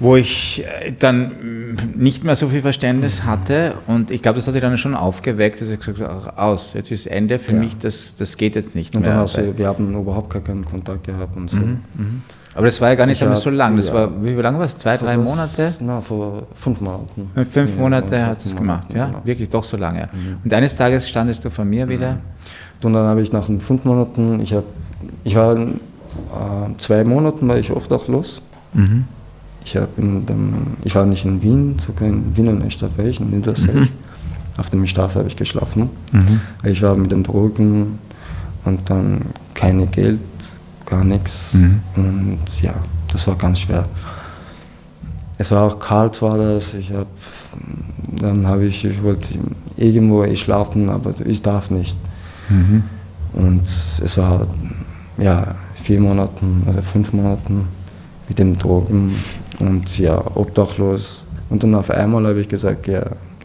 Wo 0.00 0.16
ich 0.16 0.64
äh, 0.64 0.92
dann 0.96 1.76
nicht 1.96 2.22
mehr 2.24 2.36
so 2.36 2.48
viel 2.48 2.60
Verständnis 2.60 3.24
hatte 3.24 3.74
und 3.86 4.10
ich 4.10 4.22
glaube, 4.22 4.36
das 4.36 4.46
hat 4.46 4.54
dich 4.54 4.62
dann 4.62 4.78
schon 4.78 4.94
aufgeweckt, 4.94 5.60
dass 5.60 5.70
ich 5.70 5.80
gesagt 5.80 6.00
habe, 6.00 6.38
aus, 6.38 6.74
jetzt 6.74 6.90
ist 6.90 7.06
Ende 7.06 7.38
für 7.38 7.52
ja. 7.52 7.58
mich, 7.58 7.76
das, 7.78 8.14
das 8.16 8.36
geht 8.36 8.54
jetzt 8.54 8.74
nicht 8.74 8.94
und 8.94 9.02
mehr. 9.02 9.20
Und 9.20 9.36
dann 9.36 9.58
wir 9.58 9.66
haben 9.66 9.94
überhaupt 9.94 10.30
gar 10.30 10.42
keinen 10.42 10.64
Kontakt 10.64 11.04
gehabt 11.04 11.36
und 11.36 11.50
so. 11.50 11.56
Mhm, 11.56 11.80
mhm. 11.94 12.22
Aber 12.58 12.66
das 12.66 12.80
war 12.80 12.88
ja 12.88 12.96
gar 12.96 13.06
nicht 13.06 13.22
hab, 13.22 13.36
so 13.36 13.50
lang. 13.50 13.76
Das 13.76 13.86
ja. 13.86 13.94
war, 13.94 14.10
wie 14.20 14.34
lange 14.34 14.58
war 14.58 14.64
es? 14.64 14.76
Zwei, 14.76 14.96
drei 14.96 15.16
Monate? 15.16 15.74
Na, 15.78 16.00
vor 16.00 16.42
fünf 16.56 16.80
Monaten. 16.80 17.30
Fünf 17.48 17.76
Monate 17.76 18.16
ja, 18.16 18.26
hast 18.26 18.44
du 18.44 18.48
es 18.48 18.56
gemacht, 18.56 18.92
ja? 18.92 19.06
Genau. 19.06 19.20
Wirklich 19.22 19.48
doch 19.48 19.62
so 19.62 19.76
lange. 19.76 20.08
Mhm. 20.12 20.38
Und 20.42 20.52
eines 20.52 20.74
Tages 20.74 21.08
standest 21.08 21.44
du 21.44 21.50
vor 21.50 21.64
mir 21.64 21.86
mhm. 21.86 21.90
wieder. 21.90 22.18
Und 22.82 22.94
dann 22.94 23.06
habe 23.06 23.22
ich 23.22 23.32
nach 23.32 23.46
den 23.46 23.60
fünf 23.60 23.84
Monaten, 23.84 24.40
ich, 24.40 24.54
hab, 24.54 24.64
ich 25.22 25.36
war 25.36 25.56
äh, 25.56 25.68
zwei 26.78 27.04
Monaten 27.04 27.46
war 27.46 27.58
ich 27.58 27.70
obdachlos. 27.70 28.42
Mhm. 28.74 29.04
Ich, 29.64 29.78
in 29.96 30.26
dem, 30.26 30.54
ich 30.82 30.96
war 30.96 31.06
nicht 31.06 31.24
in 31.24 31.40
Wien, 31.40 31.78
sogar 31.78 32.08
in 32.08 32.36
Wien 32.36 32.48
und 32.48 32.72
Stadt 32.72 32.98
war 32.98 33.04
ich, 33.04 33.20
in 33.20 33.30
Niedersee. 33.30 33.70
Mhm. 33.72 33.88
Auf 34.56 34.68
der 34.68 34.84
Straße 34.84 35.16
habe 35.16 35.28
ich 35.28 35.36
geschlafen. 35.36 35.90
Mhm. 36.10 36.40
Ich 36.64 36.82
war 36.82 36.96
mit 36.96 37.12
den 37.12 37.22
Drogen 37.22 38.00
und 38.64 38.90
dann 38.90 39.26
keine 39.54 39.86
Geld, 39.86 40.18
gar 40.88 41.04
nichts. 41.04 41.54
Mhm. 41.54 41.80
Und 41.96 42.38
ja, 42.62 42.74
das 43.12 43.26
war 43.26 43.36
ganz 43.36 43.60
schwer. 43.60 43.84
Es 45.36 45.50
war 45.50 45.64
auch 45.64 45.78
kalt, 45.78 46.20
war 46.22 46.36
das. 46.36 46.74
Ich 46.74 46.92
habe, 46.92 47.06
dann 48.20 48.46
habe 48.46 48.64
ich, 48.64 48.84
ich 48.84 49.02
wollte 49.02 49.38
irgendwo 49.76 50.24
schlafen, 50.34 50.88
aber 50.88 51.14
ich 51.24 51.42
darf 51.42 51.70
nicht. 51.70 51.96
Mhm. 52.48 52.82
Und 53.34 53.62
es 53.64 54.16
war 54.16 54.46
ja 55.18 55.54
vier 55.82 56.00
Monate 56.00 56.44
oder 56.66 56.82
fünf 56.82 57.12
Monate 57.12 57.52
mit 58.28 58.38
den 58.38 58.58
Drogen 58.58 59.14
und 59.58 59.98
ja 59.98 60.20
obdachlos. 60.34 61.24
Und 61.50 61.62
dann 61.62 61.74
auf 61.74 61.90
einmal 61.90 62.26
habe 62.26 62.40
ich 62.40 62.48
gesagt, 62.48 62.86
ja, 62.86 63.02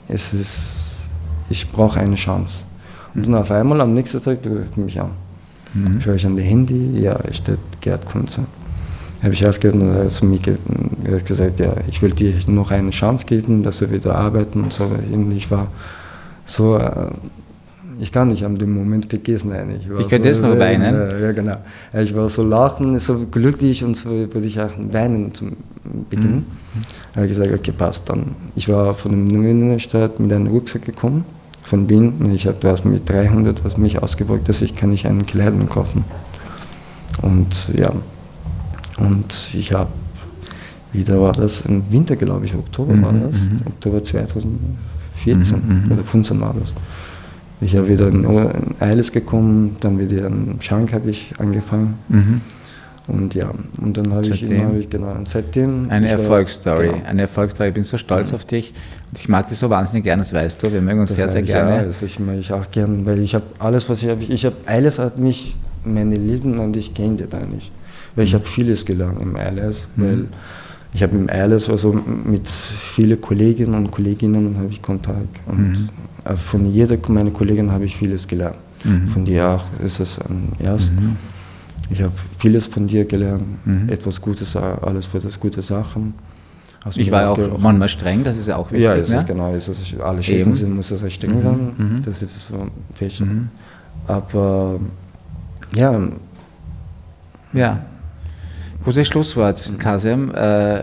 es 0.07 0.33
ist, 0.33 0.75
ich 1.49 1.71
brauche 1.71 1.99
eine 1.99 2.15
Chance. 2.15 2.59
Und 3.13 3.27
dann 3.27 3.35
auf 3.35 3.51
einmal 3.51 3.79
am 3.81 3.93
nächsten 3.93 4.21
Tag 4.21 4.39
ruft 4.45 4.77
mich 4.77 4.99
an. 4.99 5.11
Mhm. 5.73 5.99
Ich 6.15 6.25
an 6.25 6.35
die 6.35 6.43
Handy, 6.43 7.01
ja, 7.01 7.19
steht 7.31 7.59
Gerd 7.81 8.05
Kunze. 8.05 8.45
Habe 9.21 9.33
ich 9.33 9.47
aufgehört 9.47 9.75
und 9.75 9.95
er 9.95 10.07
zu 10.09 10.25
mir 10.25 10.39
gesagt, 11.25 11.59
ja, 11.59 11.73
ich 11.89 12.01
will 12.01 12.11
dir 12.11 12.33
noch 12.47 12.71
eine 12.71 12.91
Chance 12.91 13.25
geben, 13.25 13.63
dass 13.63 13.79
wir 13.79 13.89
wieder 13.91 14.15
arbeiten 14.15 14.63
und 14.63 14.73
so. 14.73 14.91
Ich 15.35 15.49
war 15.49 15.67
so, 16.45 16.75
äh, 16.77 17.07
ich 17.99 18.11
kann 18.11 18.27
nicht 18.27 18.43
an 18.43 18.57
dem 18.57 18.75
Moment 18.75 19.05
vergessen 19.05 19.53
eigentlich. 19.53 19.87
Ich, 19.87 19.99
ich 20.01 20.07
könnte 20.09 20.33
so, 20.33 20.41
jetzt 20.41 20.49
noch 20.49 20.59
weinen. 20.59 20.93
Äh, 20.93 21.21
ja, 21.21 21.31
genau. 21.31 21.57
Ich 21.93 22.13
war 22.13 22.27
so 22.27 22.43
lachen, 22.43 22.99
so 22.99 23.25
glücklich 23.31 23.83
und 23.85 23.95
so 23.95 24.09
würde 24.09 24.45
ich 24.45 24.59
auch 24.59 24.71
weinen 24.91 25.33
zum 25.33 25.55
Beginn. 26.09 26.35
Mhm. 26.35 26.45
Habe 27.15 27.25
ich 27.25 27.31
gesagt, 27.31 27.53
okay, 27.53 27.71
passt 27.71 28.09
dann. 28.09 28.35
Ich 28.57 28.67
war 28.67 28.93
von 28.93 29.29
der 29.69 29.79
Stadt 29.79 30.19
mit 30.19 30.33
einem 30.33 30.47
Rucksack 30.47 30.83
gekommen 30.83 31.23
von 31.63 31.89
Wien. 31.89 32.31
Ich 32.33 32.47
habe 32.47 32.57
was 32.61 32.83
mit 32.85 33.09
300, 33.09 33.63
was 33.63 33.77
mich 33.77 34.01
ausgebeugt, 34.01 34.49
dass 34.49 34.61
ich 34.61 34.75
kann 34.75 34.91
nicht 34.91 35.05
einen 35.07 35.25
Kleidung 35.25 35.67
kaufen. 35.67 36.03
Und 37.21 37.69
ja, 37.75 37.91
und 38.97 39.49
ich 39.53 39.73
habe, 39.73 39.89
wieder 40.91 41.19
war 41.21 41.33
das, 41.33 41.61
im 41.61 41.91
Winter 41.91 42.15
glaube 42.15 42.45
ich, 42.45 42.53
Oktober 42.53 42.93
mhm, 42.93 43.03
war 43.03 43.13
das, 43.13 43.41
mhm. 43.49 43.61
Oktober 43.65 44.03
2014 44.03 45.57
mhm, 45.57 45.85
mhm, 45.85 45.91
oder 45.91 46.03
15 46.03 46.41
war 46.41 46.55
das. 46.59 46.73
Ich 47.61 47.75
habe 47.75 47.87
wieder 47.87 48.07
in 48.09 48.25
Eiles 48.79 49.11
gekommen, 49.11 49.77
dann 49.79 49.97
wieder 49.97 50.27
in 50.27 50.57
Schank 50.59 50.91
habe 50.93 51.09
ich 51.09 51.33
angefangen. 51.39 51.95
Mhm. 52.09 52.41
Und 53.07 53.33
ja, 53.33 53.51
und 53.81 53.97
dann 53.97 54.13
habe 54.13 54.25
ich 54.25 54.43
immer, 54.43 54.75
ich, 54.75 54.89
genau, 54.89 55.11
und 55.11 55.27
seitdem. 55.27 55.89
Eine 55.89 56.07
Erfolgsstory, 56.07 56.87
genau. 56.87 57.05
eine 57.05 57.21
Erfolgsstory. 57.23 57.69
Ich 57.69 57.75
bin 57.75 57.83
so 57.83 57.97
stolz 57.97 58.29
mhm. 58.29 58.35
auf 58.35 58.45
dich 58.45 58.73
und 59.11 59.19
ich 59.19 59.27
mag 59.27 59.49
dich 59.49 59.57
so 59.57 59.69
wahnsinnig 59.69 60.05
gerne, 60.05 60.21
das 60.21 60.31
weißt 60.31 60.63
du. 60.63 60.71
Wir 60.71 60.81
mögen 60.81 61.01
uns 61.01 61.09
das 61.09 61.17
sehr, 61.17 61.29
sehr 61.29 61.41
gerne. 61.41 61.75
Ja, 61.77 61.83
das 61.83 62.01
ich 62.01 62.19
mag 62.19 62.37
ich 62.39 62.53
auch 62.53 62.71
gerne, 62.71 63.05
weil 63.05 63.19
ich 63.19 63.35
habe 63.35 63.45
alles, 63.59 63.89
was 63.89 64.01
ich 64.03 64.09
habe, 64.09 64.23
ich 64.23 64.45
habe, 64.45 64.55
alles 64.65 64.99
hat 64.99 65.19
mich, 65.19 65.55
meine 65.83 66.15
Lieben 66.15 66.59
und 66.59 66.77
ich 66.77 66.93
kenne 66.93 67.17
die 67.17 67.27
da 67.29 67.39
nicht. 67.39 67.71
Weil 68.15 68.23
ich 68.23 68.31
mhm. 68.31 68.37
habe 68.37 68.45
vieles 68.47 68.85
gelernt 68.85 69.21
im 69.21 69.35
ILS, 69.35 69.87
mhm. 69.97 70.03
weil 70.03 70.27
ich 70.93 71.03
habe 71.03 71.17
im 71.17 71.27
ILS 71.27 71.69
also 71.69 71.91
mit 71.91 72.47
vielen 72.47 73.19
Kolleginnen 73.19 73.73
und 73.73 73.91
Kolleginnen 73.91 74.55
habe 74.57 74.69
ich 74.69 74.81
Kontakt 74.81 75.39
und 75.45 75.71
mhm. 75.71 75.89
Äh, 76.25 76.37
von 76.37 76.71
jeder 76.71 76.97
meiner 77.09 77.31
Kollegen 77.31 77.69
habe 77.69 77.83
ich 77.83 77.97
vieles 77.97 78.25
gelernt. 78.25 78.55
Mhm. 78.85 79.07
Von 79.07 79.25
dir 79.25 79.49
auch 79.49 79.65
ist 79.85 79.99
es 79.99 80.19
ein 80.19 80.53
Erst. 80.59 80.93
Ich 81.93 82.01
habe 82.01 82.13
vieles 82.39 82.65
von 82.65 82.87
dir 82.87 83.05
gelernt, 83.05 83.43
mhm. 83.67 83.87
etwas 83.87 84.19
Gutes, 84.19 84.55
alles 84.55 85.05
für 85.05 85.19
das 85.19 85.39
gute 85.39 85.61
Sachen. 85.61 86.15
Also 86.83 86.99
ich 86.99 87.11
war 87.11 87.29
auch 87.29 87.59
manchmal 87.59 87.87
streng, 87.87 88.23
das 88.23 88.35
ist 88.35 88.47
ja 88.47 88.57
auch 88.57 88.71
wichtig. 88.71 88.85
Ja, 88.85 88.95
es 88.95 89.09
ne? 89.09 89.17
ist 89.17 89.27
genau, 89.27 89.53
es 89.53 89.69
ist, 89.69 90.01
alle 90.01 90.23
Chefen 90.23 90.55
sind, 90.55 90.75
muss 90.75 90.89
das 90.89 91.13
streng 91.13 91.35
mhm. 91.35 91.39
sein, 91.39 91.73
mhm. 91.77 92.01
das 92.03 92.23
ist 92.23 92.47
so 92.47 92.67
fest. 92.95 93.21
Mhm. 93.21 93.49
Aber 94.07 94.79
ja. 95.75 96.01
Ja. 97.53 97.85
Gutes 98.83 99.07
Schlusswort, 99.07 99.69
mhm. 99.69 99.77
Kasim. 99.77 100.31
Äh, 100.35 100.81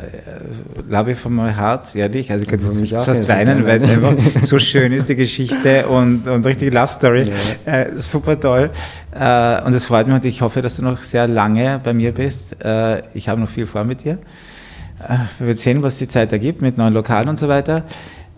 love 0.88 1.10
you 1.10 1.16
from 1.16 1.36
my 1.36 1.52
heart, 1.52 1.94
ehrlich. 1.94 2.32
Also 2.32 2.44
ich 2.44 2.48
könnte 2.48 2.66
jetzt 2.66 3.04
fast 3.04 3.28
weinen, 3.28 3.66
weil 3.66 3.76
es 3.76 3.84
einfach 3.84 4.14
so 4.42 4.58
schön 4.58 4.92
ist, 4.92 5.08
die 5.08 5.16
Geschichte 5.16 5.86
und, 5.86 6.26
und 6.26 6.46
richtige 6.46 6.70
Love 6.70 6.88
Story. 6.88 7.30
Ja. 7.66 7.72
Äh, 7.72 7.98
super 7.98 8.40
toll. 8.40 8.70
Äh, 9.12 9.62
und 9.62 9.74
es 9.74 9.84
freut 9.84 10.06
mich 10.06 10.16
und 10.16 10.24
ich 10.24 10.40
hoffe, 10.40 10.62
dass 10.62 10.76
du 10.76 10.82
noch 10.82 11.02
sehr 11.02 11.28
lange 11.28 11.78
bei 11.82 11.92
mir 11.92 12.12
bist. 12.12 12.64
Äh, 12.64 13.02
ich 13.12 13.28
habe 13.28 13.40
noch 13.40 13.48
viel 13.48 13.66
vor 13.66 13.84
mit 13.84 14.04
dir. 14.04 14.18
Äh, 15.06 15.18
wir 15.38 15.48
werden 15.48 15.58
sehen, 15.58 15.82
was 15.82 15.98
die 15.98 16.08
Zeit 16.08 16.32
ergibt 16.32 16.62
mit 16.62 16.78
neuen 16.78 16.94
Lokalen 16.94 17.28
und 17.28 17.38
so 17.38 17.48
weiter. 17.48 17.84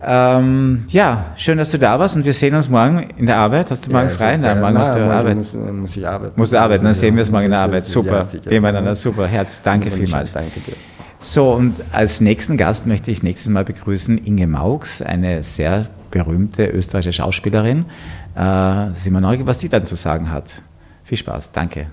Ähm, 0.05 0.83
ja, 0.89 1.27
schön, 1.37 1.57
dass 1.57 1.71
du 1.71 1.79
da 1.79 1.97
warst 1.97 2.15
und 2.15 2.25
wir 2.25 2.33
sehen 2.33 2.55
uns 2.55 2.69
morgen 2.69 3.07
in 3.17 3.25
der 3.25 3.37
Arbeit. 3.37 3.71
Hast 3.71 3.87
du 3.87 3.91
morgen 3.91 4.09
ja, 4.09 4.15
frei? 4.15 4.37
Nein, 4.37 4.59
morgen 4.59 4.77
hast 4.77 4.95
du 4.95 4.99
Arbeit. 4.99 5.37
Muss, 5.37 5.53
muss 5.53 5.95
ich 5.95 6.07
arbeiten. 6.07 6.33
Musst 6.35 6.51
du 6.51 6.59
arbeiten, 6.59 6.83
dann 6.83 6.93
sehen 6.93 7.15
wir 7.15 7.21
es 7.21 7.31
morgen 7.31 7.45
in 7.45 7.51
der 7.51 7.61
Arbeit. 7.61 7.85
Super, 7.85 8.27
ja, 8.31 8.39
nebeneinander, 8.49 8.95
super. 8.95 9.27
Herzlich, 9.27 9.61
danke 9.63 9.91
vielmals. 9.91 10.33
Danke 10.33 10.59
dir. 10.59 10.75
So, 11.19 11.51
und 11.53 11.75
als 11.93 12.19
nächsten 12.19 12.57
Gast 12.57 12.85
möchte 12.85 13.09
ich 13.09 13.23
nächstes 13.23 13.49
Mal 13.49 13.63
begrüßen 13.63 14.17
Inge 14.25 14.45
Maux, 14.45 15.01
eine 15.01 15.41
sehr 15.43 15.87
berühmte 16.11 16.65
österreichische 16.65 17.13
Schauspielerin. 17.13 17.85
Äh, 18.35 18.91
sind 18.93 19.13
wir 19.13 19.21
neugierig, 19.21 19.47
was 19.47 19.57
die 19.57 19.69
dann 19.69 19.85
zu 19.85 19.95
sagen 19.95 20.31
hat. 20.31 20.51
Viel 21.05 21.17
Spaß, 21.17 21.51
danke. 21.53 21.87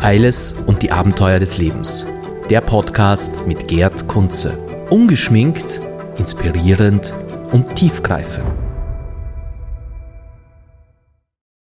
Eiles 0.00 0.54
und 0.66 0.82
die 0.82 0.92
Abenteuer 0.92 1.38
des 1.38 1.56
Lebens. 1.56 2.06
Der 2.50 2.60
Podcast 2.60 3.32
mit 3.46 3.66
Gerd 3.66 4.08
Kunze. 4.08 4.58
Ungeschminkt 4.90 5.80
inspirierend 6.18 7.14
und 7.52 7.74
tiefgreifend. 7.74 8.57